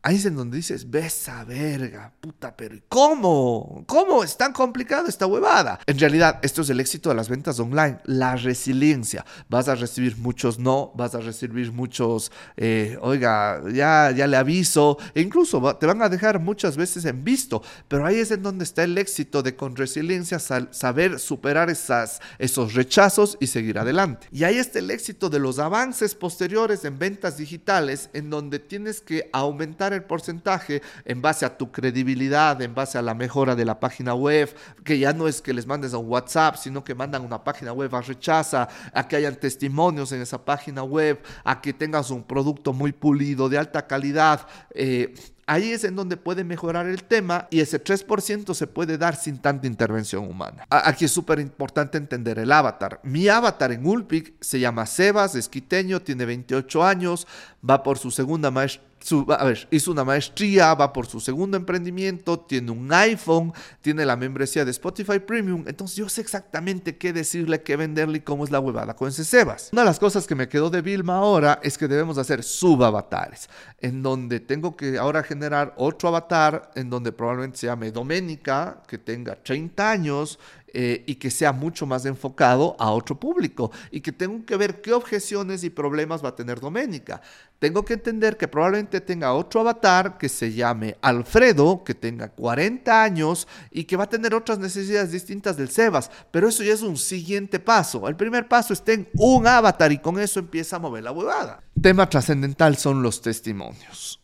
Ahí 0.07 0.17
es 0.17 0.27
en 0.27 0.37
donde 0.37 0.59
dices, 0.59 0.91
besa 0.91 1.45
verga, 1.45 2.13
puta, 2.21 2.55
pero 2.55 2.77
¿cómo? 2.91 3.85
¿Cómo 3.87 4.23
es 4.23 4.37
tan 4.37 4.53
complicado 4.53 5.09
esta 5.09 5.25
huevada? 5.25 5.81
En 5.87 5.99
realidad, 5.99 6.41
esto 6.43 6.61
es 6.61 6.69
el 6.69 6.79
éxito 6.79 7.09
de 7.09 7.15
las 7.15 7.31
ventas 7.31 7.59
online, 7.59 7.97
la 8.05 8.37
resiliencia. 8.37 9.25
Vas 9.49 9.67
a 9.69 9.75
recibir 9.75 10.19
muchos 10.19 10.59
no, 10.59 10.93
vas 10.95 11.15
a 11.15 11.21
recibir 11.21 11.73
muchos, 11.73 12.31
eh, 12.59 12.99
oiga, 13.01 13.63
ya, 13.73 14.11
ya 14.11 14.27
le 14.27 14.37
aviso, 14.37 14.99
e 15.15 15.23
incluso 15.23 15.75
te 15.77 15.87
van 15.87 16.03
a 16.03 16.11
dejar 16.11 16.39
muchas 16.39 16.77
veces 16.77 17.07
en 17.07 17.25
visto, 17.25 17.63
pero 17.89 18.05
ahí 18.05 18.19
es 18.19 18.31
en 18.31 18.43
donde 18.43 18.65
está 18.65 18.85
el 18.85 18.99
éxito 18.99 19.43
de 19.43 19.57
con 19.57 19.75
resiliencia 19.75 20.39
saber 20.39 21.19
superar 21.19 21.71
esas, 21.71 22.21
esos 22.39 22.75
rechazos 22.75 23.39
y 23.41 23.47
seguir 23.47 23.79
adelante. 23.79 24.27
Y 24.31 24.45
ahí 24.45 24.59
está 24.59 24.81
el 24.81 24.91
éxito 24.91 25.31
de 25.31 25.39
los 25.39 25.59
avances 25.59 26.15
posteriores 26.15 26.85
en 26.85 26.99
ventas 26.99 27.39
digitales, 27.39 28.11
en 28.13 28.29
donde 28.29 28.59
tienes 28.59 29.01
que 29.01 29.31
aumentar 29.33 29.94
el 29.95 30.03
porcentaje 30.03 30.83
en 31.05 31.23
base 31.23 31.45
a 31.45 31.57
tu 31.57 31.71
credibilidad, 31.73 32.61
en 32.63 32.75
base 32.75 32.99
a 32.99 33.03
la 33.03 33.15
mejora 33.15 33.55
de 33.55 33.65
la 33.65 33.81
página 33.81 34.15
web, 34.15 34.55
que 34.85 34.99
ya 34.99 35.13
no 35.13 35.29
es 35.29 35.41
que 35.41 35.55
les 35.55 35.67
mandes 35.67 35.95
a 35.95 35.99
un 35.99 36.09
WhatsApp, 36.09 36.57
sino 36.57 36.85
que 36.85 36.95
mandan 36.95 37.23
una 37.23 37.43
página 37.43 37.73
web 37.73 37.95
a 37.95 38.01
rechaza, 38.01 38.69
a 38.93 39.09
que 39.09 39.17
hayan 39.17 39.37
testimonios 39.37 40.13
en 40.13 40.21
esa 40.21 40.45
página 40.45 40.83
web, 40.83 41.21
a 41.45 41.61
que 41.61 41.73
tengas 41.73 42.11
un 42.11 42.23
producto 42.23 42.73
muy 42.73 42.93
pulido, 42.93 43.49
de 43.49 43.59
alta 43.59 43.87
calidad. 43.87 44.47
Eh, 44.75 45.15
ahí 45.47 45.73
es 45.73 45.85
en 45.85 45.97
donde 45.97 46.17
puede 46.17 46.45
mejorar 46.45 46.87
el 46.87 47.05
tema 47.05 47.49
y 47.51 47.61
ese 47.61 47.83
3% 47.83 48.55
se 48.55 48.67
puede 48.67 48.99
dar 48.99 49.17
sin 49.17 49.39
tanta 49.39 49.67
intervención 49.67 50.29
humana. 50.29 50.67
Aquí 50.71 51.05
es 51.05 51.11
súper 51.11 51.41
importante 51.41 51.99
entender 51.99 52.39
el 52.39 52.53
avatar. 52.53 53.01
Mi 53.03 53.29
avatar 53.29 53.73
en 53.73 53.87
Ulpic 53.87 54.35
se 54.41 54.61
llama 54.61 54.87
Sebas, 54.87 55.35
es 55.35 55.49
quiteño, 55.49 56.01
tiene 56.01 56.25
28 56.25 56.85
años, 56.85 57.27
va 57.69 57.83
por 57.83 57.99
su 57.99 58.11
segunda 58.11 58.51
maestría 58.51 58.94
a 59.29 59.45
ver, 59.45 59.69
hizo 59.71 59.91
una 59.91 60.05
maestría, 60.05 60.75
va 60.75 60.93
por 60.93 61.07
su 61.07 61.21
segundo 61.21 61.57
emprendimiento, 61.57 62.39
tiene 62.41 62.71
un 62.71 62.93
iPhone, 62.93 63.53
tiene 63.81 64.05
la 64.07 64.17
membresía 64.17 64.65
de 64.65 64.71
Spotify 64.71 65.19
Premium, 65.19 65.65
entonces 65.67 65.97
yo 65.97 66.09
sé 66.09 66.21
exactamente 66.21 66.97
qué 66.97 67.13
decirle, 67.13 67.63
qué 67.63 67.77
venderle 67.77 68.19
y 68.19 68.21
cómo 68.21 68.45
es 68.45 68.51
la 68.51 68.61
huevada 68.61 68.95
con 68.95 69.09
ese 69.09 69.25
Sebas. 69.25 69.71
Una 69.73 69.83
de 69.83 69.87
las 69.87 69.99
cosas 69.99 70.27
que 70.27 70.35
me 70.35 70.49
quedó 70.49 70.71
de 70.71 70.83
Vilma 70.83 71.17
ahora 71.17 71.61
es 71.63 71.77
que 71.77 71.89
debemos 71.89 72.19
hacer 72.19 72.43
subavatares, 72.43 73.49
en 73.81 74.03
donde 74.03 74.41
tengo 74.41 74.77
que 74.77 74.99
ahora 74.99 75.23
generar 75.23 75.75
otro 75.77 76.09
avatar, 76.09 76.71
en 76.75 76.91
donde 76.91 77.13
probablemente 77.13 77.59
se 77.59 77.67
llame 77.67 77.91
Doménica, 77.91 78.83
que 78.87 78.99
tenga 78.99 79.35
30 79.35 79.91
años, 79.91 80.39
eh, 80.77 81.05
y 81.07 81.15
que 81.15 81.31
sea 81.31 81.53
mucho 81.53 81.87
más 81.87 82.05
enfocado 82.05 82.75
a 82.81 82.91
otro 82.91 83.15
público 83.15 83.71
y 83.93 84.01
que 84.01 84.11
tengo 84.11 84.45
que 84.45 84.57
ver 84.57 84.81
qué 84.81 84.93
objeciones 84.93 85.63
y 85.63 85.71
problemas 85.71 86.25
va 86.25 86.31
a 86.31 86.35
tener 86.35 86.59
Doménica. 86.59 87.23
Tengo 87.65 87.83
que 87.83 87.95
entender 87.95 88.37
que 88.37 88.47
probablemente 88.47 89.01
tenga 89.01 89.33
otro 89.33 89.63
avatar 89.63 90.19
que 90.19 90.29
se 90.29 90.53
llame 90.53 90.99
Alfredo, 91.01 91.83
que 91.83 91.95
tenga 91.95 92.29
40 92.29 93.03
años 93.03 93.49
y 93.71 93.85
que 93.85 93.97
va 93.97 94.05
a 94.05 94.09
tener 94.11 94.35
otras 94.35 94.59
necesidades 94.59 95.13
distintas 95.13 95.57
del 95.57 95.71
Sebas, 95.71 96.11
pero 96.31 96.47
eso 96.47 96.63
ya 96.63 96.75
es 96.75 96.83
un 96.83 96.99
siguiente 96.99 97.59
paso. 97.61 98.07
El 98.07 98.17
primer 98.17 98.49
paso 98.49 98.75
es 98.75 98.83
en 98.89 99.09
un 99.15 99.47
avatar 99.47 99.91
y 99.93 99.97
con 99.97 100.21
eso 100.21 100.41
empieza 100.41 100.77
a 100.77 100.79
mover 100.79 101.05
la 101.05 101.13
huevada. 101.13 101.63
Tema 101.81 102.07
trascendental 102.07 102.77
son 102.77 103.03
los 103.03 103.23
testimonios. 103.23 104.21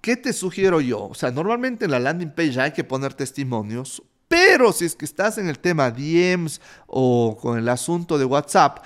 ¿Qué 0.00 0.16
te 0.16 0.32
sugiero 0.32 0.80
yo? 0.80 1.06
O 1.06 1.14
sea, 1.14 1.32
normalmente 1.32 1.86
en 1.86 1.90
la 1.90 1.98
landing 1.98 2.30
page 2.30 2.60
hay 2.60 2.70
que 2.70 2.84
poner 2.84 3.12
testimonios 3.14 4.04
pero 4.28 4.72
si 4.72 4.84
es 4.84 4.96
que 4.96 5.04
estás 5.04 5.38
en 5.38 5.48
el 5.48 5.58
tema 5.58 5.92
DMs 5.92 6.60
o 6.86 7.36
con 7.40 7.56
el 7.56 7.68
asunto 7.68 8.18
de 8.18 8.24
WhatsApp, 8.24 8.78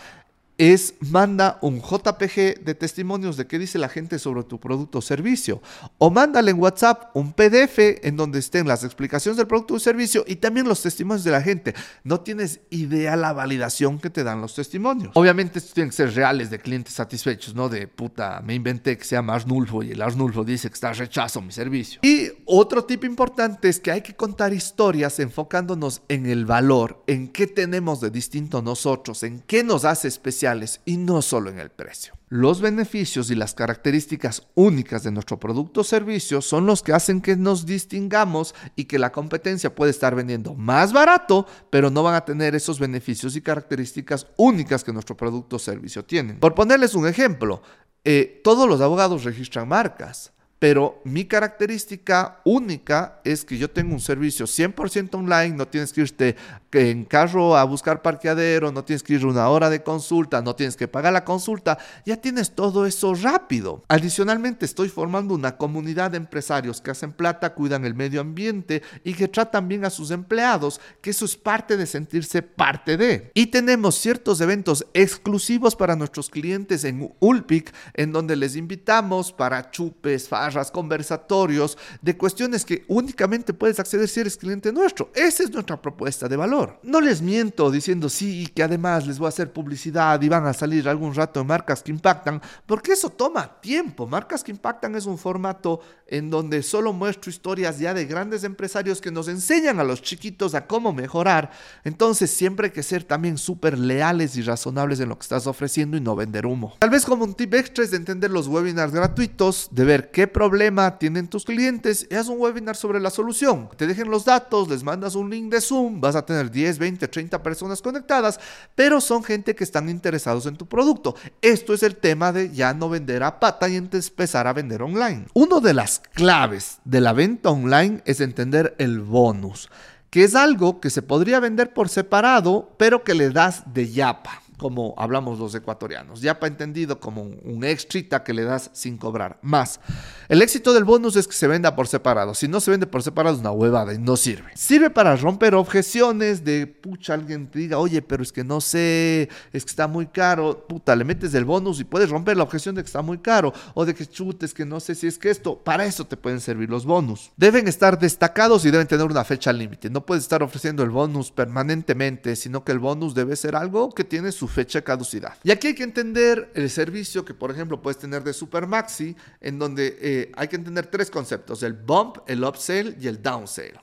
es 0.59 0.95
manda 1.01 1.59
un 1.63 1.81
JPG 1.81 2.65
de 2.65 2.75
testimonios 2.75 3.37
de 3.37 3.47
qué 3.47 3.61
dice 3.61 3.79
la 3.79 3.89
gente 3.89 4.19
sobre 4.19 4.43
tu 4.43 4.59
producto 4.59 4.99
o 4.99 5.01
servicio. 5.01 5.63
O 5.99 6.11
mándale 6.11 6.51
en 6.51 6.59
WhatsApp 6.59 7.15
un 7.15 7.33
PDF 7.33 7.79
en 8.03 8.17
donde 8.17 8.41
estén 8.41 8.67
las 8.67 8.83
explicaciones 8.83 9.37
del 9.37 9.47
producto 9.47 9.75
o 9.75 9.79
servicio 9.79 10.25
y 10.27 10.37
también 10.37 10.67
los 10.67 10.83
testimonios 10.83 11.23
de 11.23 11.31
la 11.31 11.43
gente. 11.43 11.75
No 12.03 12.21
tienes 12.21 12.61
idea 12.71 13.15
la 13.15 13.33
validación 13.33 14.01
que 14.01 14.11
te 14.11 14.25
dan 14.25 14.41
los 14.41 14.57
testimonios. 14.57 15.13
Obviamente 15.15 15.61
estos 15.61 15.75
tienen 15.75 15.91
que 15.91 15.97
ser 15.97 16.13
reales 16.15 16.51
de 16.51 16.59
clientes 16.59 16.93
satisfechos, 16.93 17.55
no 17.55 17.69
de 17.69 17.87
puta, 17.87 18.43
me 18.45 18.55
inventé 18.55 18.99
que 18.99 19.05
se 19.05 19.15
llama 19.15 19.35
Arnulfo 19.35 19.85
y 19.85 19.93
el 19.93 20.03
Arnulfo 20.03 20.43
dice 20.43 20.69
que 20.69 20.75
está 20.75 20.93
rechazo 20.93 21.41
mi 21.41 21.53
servicio. 21.53 22.01
Y 22.03 22.31
otro 22.47 22.85
tip 22.85 23.05
importante 23.05 23.69
es 23.69 23.79
que 23.79 23.93
hay 23.93 24.01
que 24.01 24.17
contar 24.17 24.53
historias 24.53 25.21
enfocándonos 25.21 26.03
en 26.09 26.27
el 26.27 26.47
valor, 26.47 27.05
en 27.07 27.29
qué 27.29 27.47
tenemos 27.47 28.01
de 28.01 28.11
distinto 28.11 28.61
nosotros, 28.61 29.23
en 29.23 29.39
qué 29.47 29.63
nos 29.63 29.85
hace 29.85 30.09
especial 30.09 30.48
y 30.85 30.97
no 30.97 31.23
solo 31.23 31.51
en 31.51 31.59
el 31.59 31.71
precio. 31.71 32.15
Los 32.29 32.61
beneficios 32.61 33.31
y 33.31 33.35
las 33.35 33.55
características 33.55 34.47
únicas 34.55 35.03
de 35.03 35.11
nuestro 35.11 35.41
producto 35.41 35.81
o 35.81 35.85
servicio 35.85 36.43
son 36.43 36.67
los 36.67 36.83
que 36.83 36.93
hacen 36.93 37.23
que 37.23 37.37
nos 37.37 37.65
distingamos 37.65 38.55
y 38.77 38.85
que 38.85 38.99
la 38.99 39.13
competencia 39.13 39.75
puede 39.75 39.91
estar 39.91 40.15
vendiendo 40.15 40.55
más 40.55 40.93
barato, 40.93 41.47
pero 41.71 41.91
no 41.91 42.03
van 42.03 42.15
a 42.15 42.25
tener 42.25 42.55
esos 42.55 42.79
beneficios 42.79 43.35
y 43.37 43.41
características 43.41 44.27
únicas 44.37 44.85
que 44.85 44.93
nuestro 44.93 45.17
producto 45.17 45.57
o 45.57 45.59
servicio 45.59 46.05
tienen. 46.05 46.39
Por 46.39 46.55
ponerles 46.55 46.95
un 46.95 47.07
ejemplo, 47.07 47.63
eh, 48.05 48.41
todos 48.45 48.69
los 48.69 48.81
abogados 48.81 49.25
registran 49.25 49.69
marcas. 49.69 50.33
Pero 50.59 51.01
mi 51.05 51.25
característica 51.25 52.41
única 52.45 53.21
es 53.25 53.45
que 53.45 53.57
yo 53.59 53.71
tengo 53.71 53.95
un 53.95 54.01
servicio 54.01 54.47
100% 54.47 55.15
online, 55.15 55.57
no 55.57 55.69
tienes 55.69 55.93
que 55.93 56.01
irte 56.01 56.37
en 56.73 57.05
carro 57.05 57.57
a 57.57 57.65
buscar 57.65 58.03
parqueadero, 58.03 58.73
no 58.73 58.85
tienes 58.85 59.03
que 59.03 59.15
ir 59.15 59.25
una 59.25 59.49
hora 59.49 59.71
de 59.71 59.83
consulta, 59.83 60.43
no 60.43 60.57
tienes 60.57 60.77
que 60.77 60.89
pagar 60.89 61.13
la 61.13 61.25
consulta, 61.25 61.79
ya 62.05 62.17
tienes 62.17 62.55
todo 62.55 62.87
eso 62.87 63.15
rápido. 63.15 63.85
Adicionalmente 63.89 64.65
estoy 64.65 64.89
formando 64.89 65.35
una 65.35 65.57
comunidad 65.57 66.11
de 66.11 66.17
empresarios 66.17 66.81
que 66.81 66.91
hacen 66.91 67.13
plata, 67.13 67.55
cuidan 67.55 67.85
el 67.85 67.95
medio 67.95 68.21
ambiente 68.21 68.83
y 69.05 69.15
que 69.15 69.29
tratan 69.29 69.69
bien 69.69 69.85
a 69.85 69.91
sus 69.91 70.11
empleados, 70.11 70.81
que 71.01 71.11
eso 71.11 71.25
es 71.25 71.37
parte 71.37 71.77
de 71.77 71.87
sentirse 71.87 72.43
parte 72.43 72.97
de. 72.97 73.31
Y 73.35 73.47
tenemos 73.47 73.95
ciertos 73.97 74.41
eventos 74.41 74.87
exclusivos 74.93 75.77
para 75.77 75.97
nuestros 75.97 76.29
clientes 76.29 76.85
en 76.85 77.13
Ulpic, 77.21 77.73
en 77.95 78.13
donde 78.13 78.37
les 78.37 78.57
invitamos 78.57 79.33
para 79.33 79.71
chupes, 79.71 80.29
conversatorios 80.71 81.77
de 82.01 82.17
cuestiones 82.17 82.65
que 82.65 82.85
únicamente 82.89 83.55
puedes 83.55 83.79
acceder 83.79 84.09
si 84.09 84.21
eres 84.21 84.37
cliente 84.37 84.73
nuestro. 84.73 85.11
Esa 85.15 85.43
es 85.43 85.51
nuestra 85.51 85.81
propuesta 85.81 86.29
de 86.29 86.37
valor. 86.37 86.79
No 86.83 87.01
les 87.01 87.23
miento 87.23 87.71
diciendo 87.71 88.09
sí, 88.09 88.49
que 88.55 88.63
además 88.63 89.07
les 89.07 89.19
voy 89.19 89.27
a 89.27 89.29
hacer 89.29 89.53
publicidad 89.53 90.21
y 90.23 90.29
van 90.29 90.47
a 90.47 90.53
salir 90.53 90.89
algún 90.89 91.15
rato 91.15 91.41
en 91.41 91.47
marcas 91.47 91.83
que 91.83 91.91
impactan, 91.91 92.41
porque 92.67 92.93
eso 92.93 93.11
toma 93.11 93.61
tiempo. 93.61 94.07
Marcas 94.07 94.45
que 94.45 94.53
impactan 94.53 94.95
es 94.95 95.07
un 95.07 95.19
formato 95.19 95.81
en 96.07 96.31
donde 96.31 96.63
solo 96.63 96.93
muestro 96.93 97.31
historias 97.31 97.79
ya 97.79 97.95
de 97.95 98.07
grandes 98.07 98.45
empresarios 98.45 99.01
que 99.01 99.11
nos 99.11 99.29
enseñan 99.29 99.79
a 99.79 99.85
los 99.85 100.03
chiquitos 100.03 100.55
a 100.55 100.67
cómo 100.67 100.93
mejorar. 100.93 101.51
Entonces 101.85 102.31
siempre 102.31 102.67
hay 102.67 102.73
que 102.73 102.83
ser 102.83 103.05
también 103.05 103.39
súper 103.39 103.79
leales 103.79 104.37
y 104.37 104.43
razonables 104.43 105.01
en 105.01 105.11
lo 105.11 105.19
que 105.19 105.23
estás 105.23 105.47
ofreciendo 105.47 105.97
y 105.97 106.01
no 106.01 106.17
vender 106.17 106.47
humo. 106.47 106.77
Tal 106.79 106.91
vez 106.91 107.05
como 107.05 107.25
un 107.25 107.35
tip 107.35 107.55
extra 107.55 107.85
es 107.85 107.91
de 107.91 107.97
entender 107.97 108.31
los 108.31 108.49
webinars 108.49 108.93
gratuitos, 108.93 109.69
de 109.71 109.85
ver 109.85 110.11
qué 110.11 110.27
problema 110.39 110.99
tienen 110.99 111.27
tus 111.27 111.45
clientes 111.45 112.07
haz 112.15 112.29
un 112.29 112.39
webinar 112.39 112.77
sobre 112.77 113.01
la 113.01 113.11
solución. 113.11 113.69
Te 113.77 113.89
dejen 113.89 114.09
los 114.09 114.25
datos, 114.25 114.69
les 114.69 114.85
mandas 114.85 115.17
un 115.17 115.29
link 115.31 115.51
de 115.51 115.61
Zoom, 115.61 116.01
vas 116.01 116.15
a 116.15 116.25
tener 116.25 116.49
10, 116.49 116.79
20, 116.79 117.09
30 117.09 117.43
personas 117.43 117.83
conectadas, 117.83 118.39
pero 118.77 119.01
son 119.01 119.25
gente 119.25 119.57
que 119.57 119.65
están 119.65 119.89
interesados 119.89 120.47
en 120.47 120.57
tu 120.57 120.67
producto. 120.67 121.17
Esto 121.43 121.75
es 121.75 121.83
el 121.83 121.97
tema 121.97 122.31
de 122.31 122.53
ya 122.53 122.73
no 122.73 122.89
vender 122.89 123.25
a 123.25 123.41
pata 123.41 123.69
y 123.69 123.75
empezar 123.75 124.47
a 124.47 124.53
vender 124.53 124.81
online. 124.81 125.27
Una 125.35 125.59
de 125.59 125.75
las 125.75 125.99
claves 125.99 126.79
de 126.85 127.01
la 127.01 127.13
venta 127.13 127.51
online 127.51 128.01
es 128.05 128.21
entender 128.21 128.77
el 128.79 129.01
bonus, 129.01 129.69
que 130.09 130.23
es 130.23 130.37
algo 130.37 130.79
que 130.79 130.91
se 130.91 131.03
podría 131.03 131.41
vender 131.41 131.75
por 131.75 131.89
separado, 131.89 132.77
pero 132.79 133.03
que 133.03 133.15
le 133.15 133.31
das 133.31 133.65
de 133.75 133.91
yapa 133.91 134.43
como 134.59 134.95
hablamos 134.99 135.39
los 135.39 135.55
ecuatorianos. 135.55 136.21
Ya 136.21 136.39
para 136.39 136.53
entendido 136.53 137.01
como 137.01 137.23
un, 137.23 137.65
extrita 137.65 138.25
que 138.25 138.35
le 138.35 138.45
das 138.45 138.71
sin 138.73 138.99
cobrar 138.99 139.39
más. 139.43 139.81
El 140.29 140.43
éxito 140.43 140.75
del 140.75 140.85
bonus 140.85 141.17
es 141.17 141.27
que 141.27 141.35
se 141.35 141.47
venda 141.47 141.75
por 141.75 141.87
separado. 141.87 142.35
Si 142.35 142.49
no 142.49 142.61
se 142.61 142.71
vende 142.71 142.87
por 142.87 143.03
separado 143.03 143.37
es 143.37 143.41
una 143.41 143.53
huevada 143.53 143.95
y 143.95 143.99
no 143.99 144.17
sirve. 144.17 144.51
Sirve 144.55 144.91
para 144.91 145.17
romper 145.17 145.55
objeciones 145.55 146.45
de, 146.45 146.67
pucha, 146.67 147.15
alguien 147.15 147.47
te 147.47 147.61
diga, 147.61 147.79
oye, 147.79 148.03
pero 148.03 148.23
es 148.23 148.33
que 148.33 148.45
no 148.45 148.61
sé, 148.61 149.29
es 149.53 149.65
que 149.65 149.71
está 149.71 149.87
muy 149.87 150.07
caro. 150.09 150.67
Puta, 150.67 150.95
le 150.97 151.05
metes 151.05 151.33
el 151.35 151.45
bonus 151.45 151.81
y 151.81 151.85
puedes 151.85 152.11
romper 152.11 152.37
la 152.37 152.43
objeción 152.43 152.75
de 152.75 152.83
que 152.83 152.87
está 152.87 153.03
muy 153.03 153.19
caro 153.19 153.53
o 153.75 153.85
de 153.85 153.95
que 153.95 154.07
chutes, 154.07 154.53
que 154.53 154.65
no 154.65 154.81
sé 154.81 154.95
si 154.95 155.07
es 155.07 155.19
que 155.19 155.31
esto. 155.31 155.59
Para 155.59 155.85
eso 155.85 156.05
te 156.05 156.17
pueden 156.17 156.41
servir 156.41 156.69
los 156.69 156.85
bonus. 156.85 157.31
Deben 157.37 157.69
estar 157.69 157.99
destacados 157.99 158.65
y 158.65 158.71
deben 158.71 158.89
tener 158.89 159.07
una 159.07 159.25
fecha 159.25 159.53
límite. 159.53 159.89
No 159.89 160.05
puedes 160.05 160.25
estar 160.25 160.43
ofreciendo 160.43 160.83
el 160.83 160.91
bonus 160.91 161.31
permanentemente, 161.31 162.35
sino 162.35 162.65
que 162.65 162.73
el 162.73 162.81
bonus 162.81 163.15
debe 163.15 163.37
ser 163.37 163.55
algo 163.55 163.91
que 163.91 164.05
tiene 164.05 164.33
su 164.33 164.48
fecha 164.49 164.81
de 164.81 164.85
caducidad. 164.85 165.37
Y 165.43 165.51
aquí 165.51 165.69
hay 165.69 165.75
que 165.75 165.85
entender 165.85 166.51
el 166.55 166.71
servicio 166.71 167.25
que, 167.25 167.35
por 167.35 167.51
ejemplo, 167.51 167.81
puedes 167.81 167.99
tener 167.99 168.25
de 168.25 168.33
Supermaxi, 168.33 169.17
en 169.41 169.59
donde 169.59 169.99
eh, 170.01 170.33
hay 170.37 170.49
que 170.49 170.57
entender 170.57 170.87
tres 170.87 171.11
conceptos, 171.11 171.63
el 171.63 171.75
bump, 171.75 172.19
el 172.27 172.43
upsell 172.45 172.97
y 173.01 173.09
el 173.09 173.23
downsell. 173.23 173.77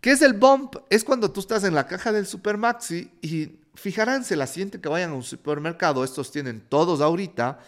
¿Qué 0.00 0.10
es 0.10 0.22
el 0.22 0.32
bump? 0.32 0.76
Es 0.90 1.04
cuando 1.04 1.30
tú 1.30 1.40
estás 1.40 1.64
en 1.64 1.74
la 1.74 1.86
caja 1.86 2.12
del 2.12 2.26
Supermaxi 2.26 3.10
y 3.22 3.60
fijaránse 3.74 4.36
la 4.36 4.46
siguiente 4.46 4.80
que 4.80 4.88
vayan 4.88 5.12
a 5.12 5.14
un 5.14 5.22
supermercado, 5.22 6.04
estos 6.04 6.30
tienen 6.30 6.60
todos 6.68 7.00
ahorita, 7.00 7.60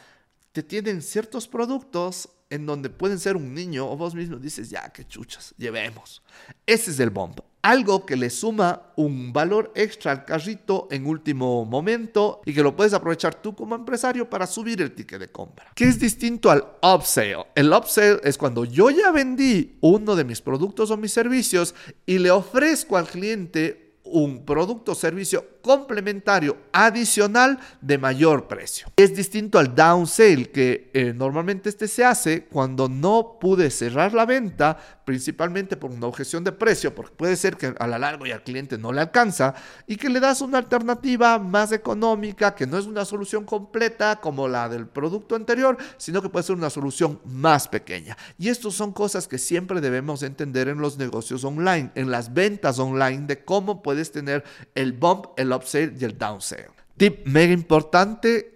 te 0.52 0.62
tienen 0.62 1.00
ciertos 1.02 1.48
productos 1.48 2.28
en 2.50 2.66
donde 2.66 2.90
pueden 2.90 3.18
ser 3.18 3.36
un 3.36 3.54
niño 3.54 3.90
o 3.90 3.96
vos 3.96 4.14
mismo 4.14 4.36
dices, 4.36 4.70
ya, 4.70 4.88
qué 4.90 5.06
chuchas, 5.06 5.54
llevemos. 5.56 6.22
Ese 6.66 6.90
es 6.90 7.00
el 7.00 7.10
bump. 7.10 7.40
Algo 7.64 8.04
que 8.04 8.14
le 8.14 8.28
suma 8.28 8.92
un 8.96 9.32
valor 9.32 9.72
extra 9.74 10.12
al 10.12 10.26
carrito 10.26 10.86
en 10.90 11.06
último 11.06 11.64
momento 11.64 12.42
y 12.44 12.52
que 12.52 12.62
lo 12.62 12.76
puedes 12.76 12.92
aprovechar 12.92 13.36
tú 13.36 13.56
como 13.56 13.74
empresario 13.74 14.28
para 14.28 14.46
subir 14.46 14.82
el 14.82 14.92
ticket 14.92 15.18
de 15.18 15.32
compra. 15.32 15.72
Que 15.74 15.84
es 15.84 15.98
distinto 15.98 16.50
al 16.50 16.62
upsell. 16.82 17.46
El 17.54 17.72
upsell 17.72 18.20
es 18.22 18.36
cuando 18.36 18.66
yo 18.66 18.90
ya 18.90 19.10
vendí 19.12 19.78
uno 19.80 20.14
de 20.14 20.24
mis 20.24 20.42
productos 20.42 20.90
o 20.90 20.98
mis 20.98 21.12
servicios 21.12 21.74
y 22.04 22.18
le 22.18 22.30
ofrezco 22.30 22.98
al 22.98 23.06
cliente 23.06 23.96
un 24.04 24.44
producto 24.44 24.92
o 24.92 24.94
servicio 24.94 25.53
complementario 25.64 26.58
adicional 26.72 27.58
de 27.80 27.96
mayor 27.96 28.46
precio. 28.46 28.86
Es 28.96 29.16
distinto 29.16 29.58
al 29.58 29.74
down 29.74 30.06
sale 30.06 30.50
que 30.50 30.90
eh, 30.92 31.14
normalmente 31.14 31.70
este 31.70 31.88
se 31.88 32.04
hace 32.04 32.44
cuando 32.44 32.86
no 32.86 33.38
pude 33.40 33.70
cerrar 33.70 34.12
la 34.12 34.26
venta 34.26 34.76
principalmente 35.04 35.76
por 35.76 35.90
una 35.90 36.06
objeción 36.06 36.44
de 36.44 36.52
precio, 36.52 36.94
porque 36.94 37.14
puede 37.14 37.36
ser 37.36 37.56
que 37.56 37.74
a 37.78 37.86
la 37.86 37.98
largo 37.98 38.26
y 38.26 38.30
al 38.30 38.42
cliente 38.42 38.78
no 38.78 38.92
le 38.92 39.00
alcanza 39.00 39.54
y 39.86 39.96
que 39.96 40.08
le 40.08 40.20
das 40.20 40.40
una 40.40 40.58
alternativa 40.58 41.38
más 41.38 41.72
económica 41.72 42.54
que 42.54 42.66
no 42.66 42.78
es 42.78 42.86
una 42.86 43.04
solución 43.04 43.44
completa 43.44 44.20
como 44.20 44.48
la 44.48 44.68
del 44.68 44.86
producto 44.86 45.34
anterior, 45.34 45.76
sino 45.96 46.22
que 46.22 46.28
puede 46.28 46.44
ser 46.44 46.56
una 46.56 46.70
solución 46.70 47.20
más 47.24 47.68
pequeña. 47.68 48.16
Y 48.38 48.48
estas 48.48 48.74
son 48.74 48.92
cosas 48.92 49.28
que 49.28 49.38
siempre 49.38 49.80
debemos 49.80 50.22
entender 50.22 50.68
en 50.68 50.78
los 50.78 50.98
negocios 50.98 51.44
online, 51.44 51.90
en 51.94 52.10
las 52.10 52.34
ventas 52.34 52.78
online 52.78 53.26
de 53.26 53.44
cómo 53.44 53.82
puedes 53.82 54.12
tener 54.12 54.44
el 54.74 54.92
bump, 54.92 55.26
el 55.36 55.52
upsell 55.54 55.94
y 56.00 56.04
el 56.04 56.18
downsell. 56.18 56.70
Tip 56.96 57.26
mega 57.26 57.52
importante, 57.52 58.54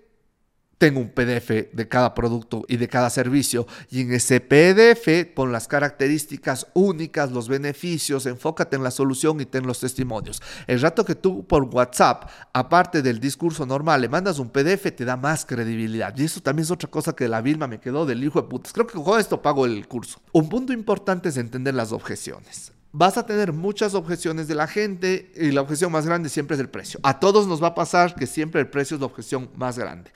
tengo 0.78 1.00
un 1.00 1.10
PDF 1.10 1.72
de 1.72 1.88
cada 1.88 2.14
producto 2.14 2.64
y 2.68 2.76
de 2.76 2.88
cada 2.88 3.10
servicio 3.10 3.66
y 3.90 4.02
en 4.02 4.12
ese 4.12 4.40
PDF 4.40 5.26
pon 5.34 5.50
las 5.50 5.66
características 5.66 6.68
únicas, 6.72 7.32
los 7.32 7.48
beneficios, 7.48 8.26
enfócate 8.26 8.76
en 8.76 8.84
la 8.84 8.92
solución 8.92 9.40
y 9.40 9.46
ten 9.46 9.66
los 9.66 9.80
testimonios. 9.80 10.40
El 10.68 10.80
rato 10.80 11.04
que 11.04 11.16
tú 11.16 11.44
por 11.44 11.64
WhatsApp, 11.64 12.30
aparte 12.52 13.02
del 13.02 13.18
discurso 13.18 13.66
normal, 13.66 14.00
le 14.00 14.08
mandas 14.08 14.38
un 14.38 14.50
PDF, 14.50 14.94
te 14.94 15.04
da 15.04 15.16
más 15.16 15.44
credibilidad. 15.44 16.16
Y 16.16 16.24
eso 16.24 16.40
también 16.40 16.62
es 16.62 16.70
otra 16.70 16.88
cosa 16.88 17.14
que 17.14 17.28
la 17.28 17.40
Vilma 17.40 17.66
me 17.66 17.80
quedó 17.80 18.06
del 18.06 18.22
hijo 18.22 18.40
de 18.40 18.48
putas. 18.48 18.72
Creo 18.72 18.86
que 18.86 19.02
con 19.02 19.18
esto 19.18 19.42
pago 19.42 19.66
el 19.66 19.88
curso. 19.88 20.22
Un 20.32 20.48
punto 20.48 20.72
importante 20.72 21.30
es 21.30 21.36
entender 21.36 21.74
las 21.74 21.90
objeciones 21.90 22.72
vas 22.92 23.16
a 23.18 23.26
tener 23.26 23.52
muchas 23.52 23.94
objeciones 23.94 24.48
de 24.48 24.54
la 24.54 24.66
gente 24.66 25.32
y 25.36 25.50
la 25.50 25.60
objeción 25.60 25.92
más 25.92 26.06
grande 26.06 26.28
siempre 26.28 26.54
es 26.54 26.60
el 26.60 26.68
precio. 26.68 27.00
A 27.02 27.20
todos 27.20 27.46
nos 27.46 27.62
va 27.62 27.68
a 27.68 27.74
pasar 27.74 28.14
que 28.14 28.26
siempre 28.26 28.60
el 28.60 28.68
precio 28.68 28.94
es 28.94 29.00
la 29.00 29.06
objeción 29.06 29.50
más 29.56 29.78
grande. 29.78 30.10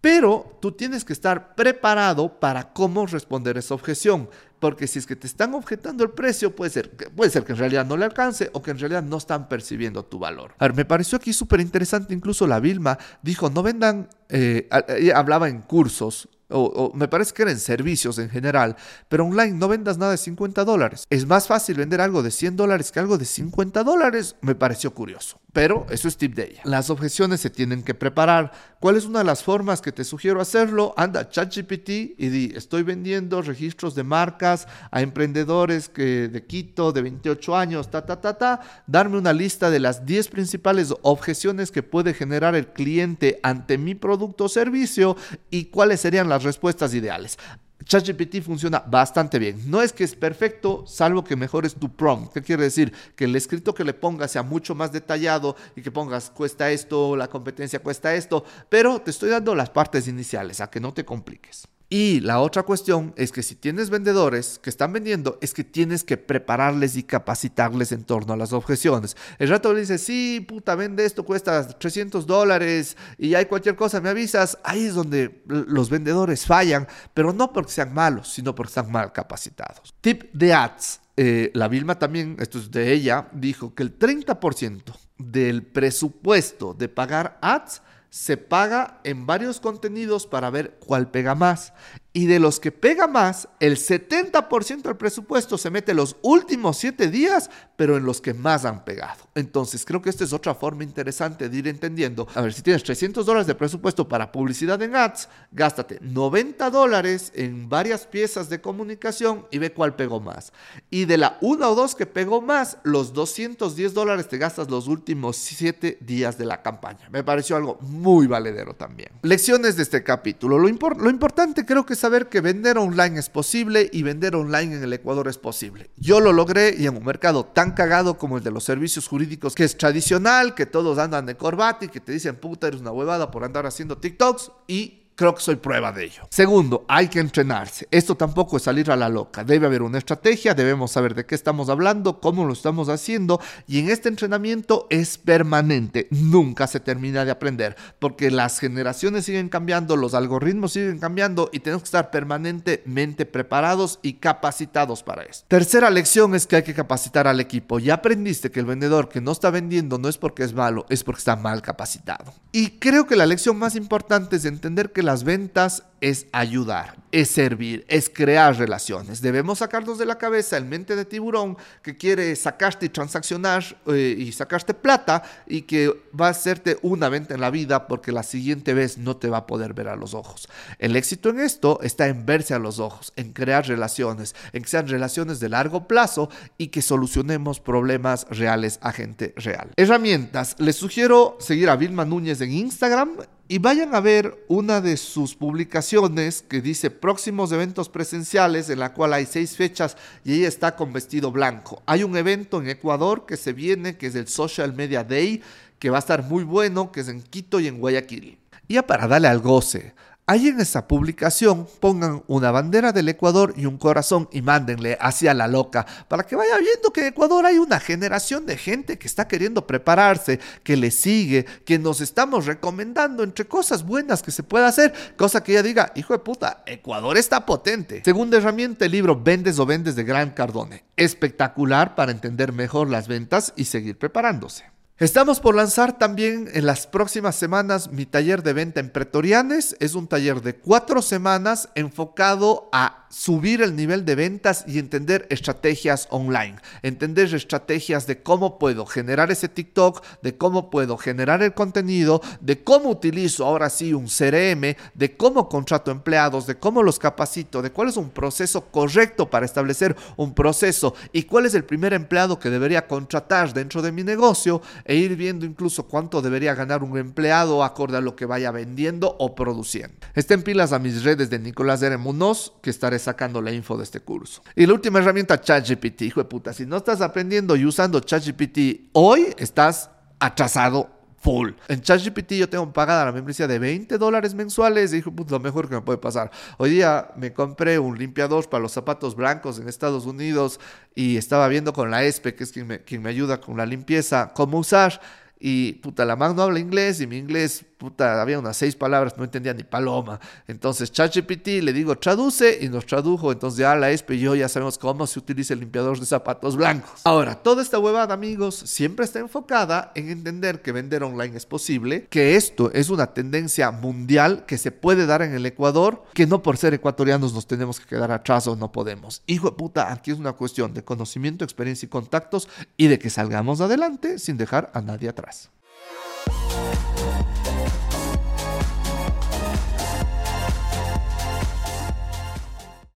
Pero 0.00 0.58
tú 0.60 0.72
tienes 0.72 1.04
que 1.04 1.12
estar 1.12 1.56
preparado 1.56 2.38
para 2.38 2.72
cómo 2.72 3.06
responder 3.06 3.58
esa 3.58 3.74
objeción. 3.74 4.28
Porque 4.60 4.86
si 4.86 4.98
es 4.98 5.06
que 5.06 5.16
te 5.16 5.26
están 5.26 5.54
objetando 5.54 6.02
el 6.04 6.10
precio, 6.10 6.54
puede 6.54 6.70
ser, 6.70 6.90
puede 6.90 7.30
ser 7.30 7.44
que 7.44 7.52
en 7.52 7.58
realidad 7.58 7.86
no 7.86 7.96
le 7.96 8.04
alcance 8.04 8.50
o 8.52 8.62
que 8.62 8.72
en 8.72 8.78
realidad 8.78 9.02
no 9.02 9.16
están 9.16 9.48
percibiendo 9.48 10.04
tu 10.04 10.18
valor. 10.18 10.54
A 10.58 10.64
ver, 10.66 10.74
me 10.74 10.84
pareció 10.84 11.16
aquí 11.16 11.32
súper 11.32 11.60
interesante, 11.60 12.14
incluso 12.14 12.46
la 12.46 12.58
Vilma 12.58 12.98
dijo, 13.22 13.50
no 13.50 13.62
vendan, 13.62 14.08
eh, 14.28 14.68
hablaba 15.14 15.48
en 15.48 15.62
cursos, 15.62 16.28
o, 16.50 16.92
me 16.94 17.08
parece 17.08 17.32
que 17.32 17.42
eran 17.42 17.58
servicios 17.58 18.18
en 18.18 18.30
general, 18.30 18.76
pero 19.08 19.24
online 19.24 19.52
no 19.52 19.68
vendas 19.68 19.98
nada 19.98 20.12
de 20.12 20.18
50 20.18 20.64
dólares. 20.64 21.06
Es 21.10 21.26
más 21.26 21.46
fácil 21.46 21.76
vender 21.76 22.00
algo 22.00 22.22
de 22.22 22.30
100 22.30 22.56
dólares 22.56 22.92
que 22.92 23.00
algo 23.00 23.18
de 23.18 23.24
50 23.24 23.84
dólares, 23.84 24.36
me 24.40 24.54
pareció 24.54 24.94
curioso. 24.94 25.40
Pero 25.52 25.86
eso 25.88 26.08
es 26.08 26.18
tip 26.18 26.34
de 26.34 26.44
ella. 26.44 26.60
Las 26.64 26.90
objeciones 26.90 27.40
se 27.40 27.48
tienen 27.48 27.82
que 27.82 27.94
preparar. 27.94 28.52
¿Cuál 28.80 28.96
es 28.96 29.06
una 29.06 29.20
de 29.20 29.24
las 29.24 29.42
formas 29.42 29.80
que 29.80 29.92
te 29.92 30.04
sugiero 30.04 30.42
hacerlo? 30.42 30.92
Anda 30.96 31.30
ChatGPT 31.30 31.88
y 31.88 32.28
di, 32.28 32.52
estoy 32.54 32.82
vendiendo 32.82 33.40
registros 33.40 33.94
de 33.94 34.04
marcas 34.04 34.68
a 34.90 35.00
emprendedores 35.00 35.88
que 35.88 36.28
de 36.28 36.44
Quito, 36.44 36.92
de 36.92 37.00
28 37.00 37.56
años, 37.56 37.90
ta, 37.90 38.04
ta, 38.04 38.20
ta, 38.20 38.36
ta. 38.36 38.60
Darme 38.86 39.16
una 39.16 39.32
lista 39.32 39.70
de 39.70 39.80
las 39.80 40.04
10 40.04 40.28
principales 40.28 40.92
objeciones 41.00 41.70
que 41.70 41.82
puede 41.82 42.12
generar 42.12 42.54
el 42.54 42.68
cliente 42.68 43.40
ante 43.42 43.78
mi 43.78 43.94
producto 43.94 44.44
o 44.44 44.48
servicio 44.50 45.16
y 45.50 45.66
cuáles 45.66 46.00
serían 46.00 46.28
las 46.28 46.42
respuestas 46.42 46.92
ideales. 46.92 47.38
ChatGPT 47.84 48.42
funciona 48.42 48.80
bastante 48.80 49.38
bien. 49.38 49.70
No 49.70 49.82
es 49.82 49.92
que 49.92 50.04
es 50.04 50.14
perfecto, 50.14 50.84
salvo 50.86 51.24
que 51.24 51.36
mejores 51.36 51.74
tu 51.74 51.94
prompt. 51.94 52.32
¿Qué 52.32 52.42
quiere 52.42 52.64
decir? 52.64 52.92
Que 53.16 53.24
el 53.24 53.36
escrito 53.36 53.74
que 53.74 53.84
le 53.84 53.94
pongas 53.94 54.32
sea 54.32 54.42
mucho 54.42 54.74
más 54.74 54.92
detallado 54.92 55.56
y 55.76 55.82
que 55.82 55.90
pongas 55.90 56.30
cuesta 56.30 56.70
esto, 56.70 57.16
la 57.16 57.28
competencia 57.28 57.78
cuesta 57.78 58.14
esto, 58.14 58.44
pero 58.68 59.00
te 59.00 59.10
estoy 59.10 59.30
dando 59.30 59.54
las 59.54 59.70
partes 59.70 60.08
iniciales, 60.08 60.60
a 60.60 60.70
que 60.70 60.80
no 60.80 60.92
te 60.92 61.04
compliques. 61.04 61.68
Y 61.90 62.20
la 62.20 62.40
otra 62.40 62.64
cuestión 62.64 63.14
es 63.16 63.32
que 63.32 63.42
si 63.42 63.54
tienes 63.54 63.88
vendedores 63.88 64.58
que 64.62 64.68
están 64.68 64.92
vendiendo, 64.92 65.38
es 65.40 65.54
que 65.54 65.64
tienes 65.64 66.04
que 66.04 66.18
prepararles 66.18 66.96
y 66.96 67.02
capacitarles 67.02 67.92
en 67.92 68.04
torno 68.04 68.34
a 68.34 68.36
las 68.36 68.52
objeciones. 68.52 69.16
El 69.38 69.48
rato 69.48 69.72
le 69.72 69.80
dice, 69.80 69.96
sí, 69.96 70.44
puta, 70.46 70.74
vende 70.74 71.06
esto, 71.06 71.24
cuesta 71.24 71.66
300 71.66 72.26
dólares 72.26 72.96
y 73.16 73.34
hay 73.34 73.46
cualquier 73.46 73.74
cosa, 73.74 74.02
me 74.02 74.10
avisas. 74.10 74.58
Ahí 74.64 74.84
es 74.84 74.94
donde 74.94 75.42
los 75.46 75.88
vendedores 75.88 76.44
fallan, 76.44 76.86
pero 77.14 77.32
no 77.32 77.54
porque 77.54 77.72
sean 77.72 77.94
malos, 77.94 78.28
sino 78.34 78.54
porque 78.54 78.68
están 78.68 78.92
mal 78.92 79.10
capacitados. 79.12 79.94
Tip 80.02 80.30
de 80.34 80.52
ads. 80.52 81.00
Eh, 81.16 81.50
la 81.54 81.68
Vilma 81.68 81.98
también, 81.98 82.36
esto 82.38 82.58
es 82.58 82.70
de 82.70 82.92
ella, 82.92 83.28
dijo 83.32 83.74
que 83.74 83.82
el 83.82 83.98
30% 83.98 84.82
del 85.16 85.64
presupuesto 85.64 86.74
de 86.74 86.88
pagar 86.88 87.38
ads 87.40 87.82
se 88.10 88.36
paga 88.36 89.00
en 89.04 89.26
varios 89.26 89.60
contenidos 89.60 90.26
para 90.26 90.50
ver 90.50 90.78
cuál 90.80 91.10
pega 91.10 91.34
más. 91.34 91.72
Y 92.18 92.26
de 92.26 92.40
los 92.40 92.58
que 92.58 92.72
pega 92.72 93.06
más, 93.06 93.46
el 93.60 93.76
70% 93.76 94.82
del 94.82 94.96
presupuesto 94.96 95.56
se 95.56 95.70
mete 95.70 95.94
los 95.94 96.16
últimos 96.22 96.76
7 96.76 97.12
días, 97.12 97.48
pero 97.76 97.96
en 97.96 98.04
los 98.04 98.20
que 98.20 98.34
más 98.34 98.64
han 98.64 98.84
pegado. 98.84 99.28
Entonces, 99.36 99.84
creo 99.84 100.02
que 100.02 100.10
esta 100.10 100.24
es 100.24 100.32
otra 100.32 100.52
forma 100.56 100.82
interesante 100.82 101.48
de 101.48 101.56
ir 101.56 101.68
entendiendo. 101.68 102.26
A 102.34 102.40
ver, 102.40 102.52
si 102.52 102.62
tienes 102.62 102.82
300 102.82 103.24
dólares 103.24 103.46
de 103.46 103.54
presupuesto 103.54 104.08
para 104.08 104.32
publicidad 104.32 104.82
en 104.82 104.96
ads, 104.96 105.28
gástate 105.52 106.00
90 106.00 106.68
dólares 106.70 107.30
en 107.36 107.68
varias 107.68 108.04
piezas 108.04 108.48
de 108.48 108.60
comunicación 108.60 109.46
y 109.52 109.58
ve 109.58 109.72
cuál 109.72 109.94
pegó 109.94 110.18
más. 110.18 110.52
Y 110.90 111.04
de 111.04 111.18
la 111.18 111.38
una 111.40 111.68
o 111.68 111.76
dos 111.76 111.94
que 111.94 112.06
pegó 112.06 112.42
más, 112.42 112.78
los 112.82 113.12
210 113.12 113.94
dólares 113.94 114.26
te 114.26 114.38
gastas 114.38 114.68
los 114.68 114.88
últimos 114.88 115.36
7 115.36 115.98
días 116.00 116.36
de 116.36 116.46
la 116.46 116.62
campaña. 116.62 117.08
Me 117.12 117.22
pareció 117.22 117.54
algo 117.54 117.78
muy 117.80 118.26
valedero 118.26 118.74
también. 118.74 119.10
Lecciones 119.22 119.76
de 119.76 119.84
este 119.84 120.02
capítulo. 120.02 120.58
Lo, 120.58 120.66
lo 120.66 121.10
importante 121.10 121.64
creo 121.64 121.86
que 121.86 121.92
es 121.92 122.07
saber 122.08 122.30
que 122.30 122.40
vender 122.40 122.78
online 122.78 123.18
es 123.18 123.28
posible 123.28 123.90
y 123.92 124.02
vender 124.02 124.34
online 124.34 124.76
en 124.76 124.82
el 124.82 124.94
Ecuador 124.94 125.28
es 125.28 125.36
posible. 125.36 125.90
Yo 125.98 126.20
lo 126.20 126.32
logré 126.32 126.74
y 126.74 126.86
en 126.86 126.96
un 126.96 127.04
mercado 127.04 127.44
tan 127.44 127.72
cagado 127.72 128.16
como 128.16 128.38
el 128.38 128.42
de 128.42 128.50
los 128.50 128.64
servicios 128.64 129.06
jurídicos, 129.06 129.54
que 129.54 129.64
es 129.64 129.76
tradicional, 129.76 130.54
que 130.54 130.64
todos 130.64 130.96
andan 130.96 131.26
de 131.26 131.36
corbata 131.36 131.84
y 131.84 131.88
que 131.88 132.00
te 132.00 132.12
dicen 132.12 132.36
puta, 132.36 132.66
eres 132.68 132.80
una 132.80 132.92
huevada 132.92 133.30
por 133.30 133.44
andar 133.44 133.66
haciendo 133.66 133.98
TikToks 133.98 134.52
y 134.66 135.07
creo 135.18 135.34
que 135.34 135.42
soy 135.42 135.56
prueba 135.56 135.90
de 135.90 136.04
ello. 136.04 136.22
Segundo, 136.30 136.84
hay 136.86 137.08
que 137.08 137.18
entrenarse. 137.18 137.88
Esto 137.90 138.14
tampoco 138.14 138.56
es 138.56 138.62
salir 138.62 138.88
a 138.88 138.96
la 138.96 139.08
loca. 139.08 139.42
Debe 139.42 139.66
haber 139.66 139.82
una 139.82 139.98
estrategia, 139.98 140.54
debemos 140.54 140.92
saber 140.92 141.16
de 141.16 141.26
qué 141.26 141.34
estamos 141.34 141.68
hablando, 141.68 142.20
cómo 142.20 142.44
lo 142.44 142.52
estamos 142.52 142.88
haciendo 142.88 143.40
y 143.66 143.80
en 143.80 143.90
este 143.90 144.08
entrenamiento 144.08 144.86
es 144.90 145.18
permanente. 145.18 146.06
Nunca 146.12 146.68
se 146.68 146.78
termina 146.78 147.24
de 147.24 147.32
aprender 147.32 147.74
porque 147.98 148.30
las 148.30 148.60
generaciones 148.60 149.24
siguen 149.24 149.48
cambiando, 149.48 149.96
los 149.96 150.14
algoritmos 150.14 150.74
siguen 150.74 151.00
cambiando 151.00 151.50
y 151.52 151.58
tenemos 151.58 151.82
que 151.82 151.88
estar 151.88 152.12
permanentemente 152.12 153.26
preparados 153.26 153.98
y 154.02 154.14
capacitados 154.14 155.02
para 155.02 155.24
esto. 155.24 155.46
Tercera 155.48 155.90
lección 155.90 156.36
es 156.36 156.46
que 156.46 156.56
hay 156.56 156.62
que 156.62 156.74
capacitar 156.74 157.26
al 157.26 157.40
equipo. 157.40 157.80
Ya 157.80 157.94
aprendiste 157.94 158.52
que 158.52 158.60
el 158.60 158.66
vendedor 158.66 159.08
que 159.08 159.20
no 159.20 159.32
está 159.32 159.50
vendiendo 159.50 159.98
no 159.98 160.08
es 160.08 160.16
porque 160.16 160.44
es 160.44 160.52
malo, 160.52 160.86
es 160.88 161.02
porque 161.02 161.18
está 161.18 161.34
mal 161.34 161.60
capacitado. 161.60 162.32
Y 162.52 162.78
creo 162.78 163.08
que 163.08 163.16
la 163.16 163.26
lección 163.26 163.58
más 163.58 163.74
importante 163.74 164.36
es 164.36 164.44
entender 164.44 164.92
que 164.92 165.07
las 165.08 165.24
ventas 165.24 165.84
es 166.02 166.26
ayudar, 166.32 166.98
es 167.12 167.30
servir, 167.30 167.86
es 167.88 168.10
crear 168.10 168.54
relaciones. 168.58 169.22
Debemos 169.22 169.60
sacarnos 169.60 169.96
de 169.96 170.04
la 170.04 170.18
cabeza 170.18 170.58
el 170.58 170.66
mente 170.66 170.96
de 170.96 171.06
tiburón 171.06 171.56
que 171.82 171.96
quiere 171.96 172.36
sacarte 172.36 172.84
y 172.84 172.88
transaccionar 172.90 173.64
eh, 173.86 174.14
y 174.18 174.30
sacarte 174.32 174.74
plata 174.74 175.22
y 175.46 175.62
que 175.62 175.90
va 176.14 176.26
a 176.26 176.32
hacerte 176.32 176.76
una 176.82 177.08
venta 177.08 177.32
en 177.32 177.40
la 177.40 177.48
vida 177.48 177.88
porque 177.88 178.12
la 178.12 178.22
siguiente 178.22 178.74
vez 178.74 178.98
no 178.98 179.16
te 179.16 179.30
va 179.30 179.38
a 179.38 179.46
poder 179.46 179.72
ver 179.72 179.88
a 179.88 179.96
los 179.96 180.12
ojos. 180.12 180.46
El 180.78 180.94
éxito 180.94 181.30
en 181.30 181.40
esto 181.40 181.80
está 181.82 182.08
en 182.08 182.26
verse 182.26 182.52
a 182.52 182.58
los 182.58 182.78
ojos, 182.78 183.14
en 183.16 183.32
crear 183.32 183.66
relaciones, 183.66 184.34
en 184.52 184.62
que 184.62 184.68
sean 184.68 184.88
relaciones 184.88 185.40
de 185.40 185.48
largo 185.48 185.88
plazo 185.88 186.28
y 186.58 186.66
que 186.66 186.82
solucionemos 186.82 187.60
problemas 187.60 188.26
reales 188.28 188.78
a 188.82 188.92
gente 188.92 189.32
real. 189.36 189.70
Herramientas. 189.76 190.54
Les 190.58 190.76
sugiero 190.76 191.38
seguir 191.40 191.70
a 191.70 191.76
Vilma 191.76 192.04
Núñez 192.04 192.42
en 192.42 192.52
Instagram 192.52 193.16
y 193.50 193.58
vayan 193.58 193.94
a 193.94 194.00
ver 194.00 194.44
una 194.46 194.82
de 194.82 194.98
sus 194.98 195.34
publicaciones 195.34 196.42
que 196.42 196.60
dice 196.60 196.90
próximos 196.90 197.50
eventos 197.50 197.88
presenciales 197.88 198.68
en 198.68 198.78
la 198.78 198.92
cual 198.92 199.14
hay 199.14 199.24
seis 199.24 199.56
fechas 199.56 199.96
y 200.22 200.34
ella 200.34 200.48
está 200.48 200.76
con 200.76 200.92
vestido 200.92 201.32
blanco. 201.32 201.82
Hay 201.86 202.02
un 202.02 202.14
evento 202.14 202.60
en 202.60 202.68
Ecuador 202.68 203.24
que 203.24 203.38
se 203.38 203.54
viene, 203.54 203.96
que 203.96 204.08
es 204.08 204.14
el 204.14 204.28
Social 204.28 204.74
Media 204.74 205.02
Day, 205.02 205.42
que 205.78 205.88
va 205.88 205.96
a 205.96 206.00
estar 206.00 206.24
muy 206.24 206.44
bueno, 206.44 206.92
que 206.92 207.00
es 207.00 207.08
en 207.08 207.22
Quito 207.22 207.58
y 207.58 207.68
en 207.68 207.78
Guayaquil. 207.78 208.38
Y 208.68 208.74
ya 208.74 208.86
para 208.86 209.08
darle 209.08 209.28
al 209.28 209.38
goce 209.38 209.94
Ahí 210.30 210.48
en 210.48 210.60
esa 210.60 210.86
publicación 210.86 211.66
pongan 211.80 212.22
una 212.26 212.50
bandera 212.50 212.92
del 212.92 213.08
Ecuador 213.08 213.54
y 213.56 213.64
un 213.64 213.78
corazón 213.78 214.28
y 214.30 214.42
mándenle 214.42 214.98
hacia 215.00 215.32
la 215.32 215.48
loca 215.48 215.86
para 216.06 216.24
que 216.24 216.36
vaya 216.36 216.58
viendo 216.58 216.92
que 216.92 217.00
en 217.00 217.06
Ecuador 217.06 217.46
hay 217.46 217.56
una 217.56 217.80
generación 217.80 218.44
de 218.44 218.58
gente 218.58 218.98
que 218.98 219.06
está 219.06 219.26
queriendo 219.26 219.66
prepararse, 219.66 220.38
que 220.62 220.76
le 220.76 220.90
sigue, 220.90 221.46
que 221.64 221.78
nos 221.78 222.02
estamos 222.02 222.44
recomendando 222.44 223.22
entre 223.22 223.46
cosas 223.46 223.86
buenas 223.86 224.20
que 224.20 224.30
se 224.30 224.42
puede 224.42 224.66
hacer, 224.66 224.92
cosa 225.16 225.42
que 225.42 225.52
ella 225.52 225.62
diga, 225.62 225.92
hijo 225.94 226.12
de 226.12 226.18
puta, 226.18 226.62
Ecuador 226.66 227.16
está 227.16 227.46
potente. 227.46 228.02
Segunda 228.04 228.36
herramienta, 228.36 228.84
el 228.84 228.92
libro 228.92 229.18
Vendes 229.18 229.58
o 229.58 229.64
Vendes 229.64 229.96
de 229.96 230.04
Gran 230.04 230.32
Cardone. 230.32 230.84
Espectacular 230.98 231.94
para 231.94 232.12
entender 232.12 232.52
mejor 232.52 232.90
las 232.90 233.08
ventas 233.08 233.54
y 233.56 233.64
seguir 233.64 233.96
preparándose. 233.96 234.66
Estamos 235.00 235.38
por 235.38 235.54
lanzar 235.54 235.96
también 235.96 236.50
en 236.54 236.66
las 236.66 236.88
próximas 236.88 237.36
semanas 237.36 237.92
mi 237.92 238.04
taller 238.04 238.42
de 238.42 238.52
venta 238.52 238.80
en 238.80 238.90
Pretorianes. 238.90 239.76
Es 239.78 239.94
un 239.94 240.08
taller 240.08 240.42
de 240.42 240.56
cuatro 240.56 241.02
semanas 241.02 241.68
enfocado 241.76 242.68
a 242.72 243.06
subir 243.10 243.62
el 243.62 243.74
nivel 243.74 244.04
de 244.04 244.14
ventas 244.14 244.64
y 244.66 244.78
entender 244.78 245.26
estrategias 245.30 246.08
online. 246.10 246.56
Entender 246.82 247.32
estrategias 247.32 248.06
de 248.06 248.22
cómo 248.22 248.58
puedo 248.58 248.86
generar 248.86 249.30
ese 249.30 249.48
TikTok, 249.48 250.04
de 250.22 250.36
cómo 250.36 250.70
puedo 250.70 250.96
generar 250.96 251.42
el 251.42 251.54
contenido, 251.54 252.20
de 252.40 252.62
cómo 252.62 252.90
utilizo 252.90 253.46
ahora 253.46 253.70
sí 253.70 253.94
un 253.94 254.06
CRM, 254.06 254.76
de 254.94 255.16
cómo 255.16 255.48
contrato 255.48 255.90
empleados, 255.90 256.46
de 256.46 256.58
cómo 256.58 256.82
los 256.82 256.98
capacito, 256.98 257.62
de 257.62 257.70
cuál 257.70 257.88
es 257.88 257.96
un 257.96 258.10
proceso 258.10 258.66
correcto 258.66 259.30
para 259.30 259.46
establecer 259.46 259.96
un 260.16 260.34
proceso 260.34 260.94
y 261.12 261.22
cuál 261.22 261.46
es 261.46 261.54
el 261.54 261.64
primer 261.64 261.92
empleado 261.92 262.38
que 262.38 262.50
debería 262.50 262.86
contratar 262.86 263.54
dentro 263.54 263.80
de 263.80 263.92
mi 263.92 264.02
negocio 264.02 264.60
e 264.88 264.96
ir 264.96 265.14
viendo 265.14 265.46
incluso 265.46 265.86
cuánto 265.86 266.20
debería 266.22 266.54
ganar 266.54 266.82
un 266.82 266.98
empleado 266.98 267.62
acorde 267.62 267.98
a 267.98 268.00
lo 268.00 268.16
que 268.16 268.26
vaya 268.26 268.50
vendiendo 268.50 269.14
o 269.20 269.34
produciendo. 269.34 269.94
Estén 270.14 270.42
pilas 270.42 270.72
a 270.72 270.78
mis 270.78 271.04
redes 271.04 271.30
de 271.30 271.38
Nicolás 271.38 271.82
R. 271.82 271.96
Munoz, 271.98 272.54
que 272.62 272.70
estaré 272.70 272.98
sacando 272.98 273.42
la 273.42 273.52
info 273.52 273.76
de 273.76 273.84
este 273.84 274.00
curso. 274.00 274.42
Y 274.56 274.66
la 274.66 274.72
última 274.72 274.98
herramienta, 274.98 275.40
ChatGPT, 275.40 276.02
hijo 276.02 276.20
de 276.20 276.24
puta. 276.24 276.52
Si 276.52 276.66
no 276.66 276.78
estás 276.78 277.02
aprendiendo 277.02 277.54
y 277.54 277.66
usando 277.66 278.00
ChatGPT 278.00 278.88
hoy, 278.94 279.26
estás 279.36 279.90
atrasado 280.18 280.97
full. 281.20 281.52
En 281.68 281.80
ChatGPT 281.80 282.32
yo 282.32 282.48
tengo 282.48 282.72
pagada 282.72 283.04
la 283.04 283.12
membresía 283.12 283.46
de 283.46 283.58
20 283.58 283.98
dólares 283.98 284.34
mensuales. 284.34 284.90
Dijo, 284.90 285.10
pues 285.10 285.30
lo 285.30 285.40
mejor 285.40 285.68
que 285.68 285.74
me 285.74 285.80
puede 285.82 285.98
pasar. 285.98 286.30
Hoy 286.56 286.70
día 286.70 287.10
me 287.16 287.32
compré 287.32 287.78
un 287.78 287.98
limpiador 287.98 288.48
para 288.48 288.62
los 288.62 288.72
zapatos 288.72 289.14
blancos 289.16 289.58
en 289.58 289.68
Estados 289.68 290.06
Unidos 290.06 290.60
y 290.94 291.16
estaba 291.16 291.48
viendo 291.48 291.72
con 291.72 291.90
la 291.90 292.04
ESPE, 292.04 292.34
que 292.34 292.44
es 292.44 292.52
quien 292.52 292.66
me, 292.66 292.80
quien 292.82 293.02
me 293.02 293.10
ayuda 293.10 293.40
con 293.40 293.56
la 293.56 293.66
limpieza, 293.66 294.32
cómo 294.34 294.58
usar. 294.58 295.00
Y 295.40 295.74
puta, 295.74 296.04
la 296.04 296.16
man 296.16 296.34
no 296.34 296.42
habla 296.42 296.58
inglés 296.58 297.00
y 297.00 297.06
mi 297.06 297.16
inglés 297.16 297.64
puta, 297.78 298.20
había 298.20 298.38
unas 298.38 298.56
seis 298.56 298.74
palabras, 298.76 299.16
no 299.16 299.24
entendía 299.24 299.54
ni 299.54 299.62
paloma. 299.62 300.20
Entonces, 300.48 300.90
ChatGPT 300.90 301.62
le 301.62 301.72
digo, 301.72 301.96
traduce 301.96 302.58
y 302.60 302.68
nos 302.68 302.84
tradujo. 302.84 303.32
Entonces, 303.32 303.58
ya 303.58 303.74
la 303.76 303.90
ESPE 303.90 304.16
y 304.16 304.20
yo 304.20 304.34
ya 304.34 304.48
sabemos 304.48 304.76
cómo 304.76 305.06
se 305.06 305.18
utiliza 305.18 305.54
el 305.54 305.60
limpiador 305.60 305.98
de 305.98 306.06
zapatos 306.06 306.56
blancos. 306.56 307.00
Ahora, 307.04 307.36
toda 307.36 307.62
esta 307.62 307.78
huevada, 307.78 308.12
amigos, 308.12 308.56
siempre 308.56 309.04
está 309.04 309.20
enfocada 309.20 309.92
en 309.94 310.10
entender 310.10 310.60
que 310.60 310.72
vender 310.72 311.04
online 311.04 311.36
es 311.36 311.46
posible, 311.46 312.06
que 312.10 312.36
esto 312.36 312.70
es 312.72 312.90
una 312.90 313.14
tendencia 313.14 313.70
mundial 313.70 314.44
que 314.46 314.58
se 314.58 314.72
puede 314.72 315.06
dar 315.06 315.22
en 315.22 315.32
el 315.34 315.46
Ecuador, 315.46 316.02
que 316.14 316.26
no 316.26 316.42
por 316.42 316.56
ser 316.56 316.74
ecuatorianos 316.74 317.32
nos 317.32 317.46
tenemos 317.46 317.78
que 317.78 317.86
quedar 317.86 318.10
atrás 318.10 318.46
o 318.48 318.56
no 318.56 318.72
podemos. 318.72 319.22
Hijo 319.26 319.50
de 319.50 319.56
puta, 319.56 319.92
aquí 319.92 320.10
es 320.10 320.18
una 320.18 320.32
cuestión 320.32 320.74
de 320.74 320.84
conocimiento, 320.84 321.44
experiencia 321.44 321.86
y 321.86 321.90
contactos 321.90 322.48
y 322.76 322.88
de 322.88 322.98
que 322.98 323.10
salgamos 323.10 323.60
adelante 323.60 324.18
sin 324.18 324.36
dejar 324.36 324.70
a 324.74 324.80
nadie 324.80 325.08
atrás. 325.08 325.50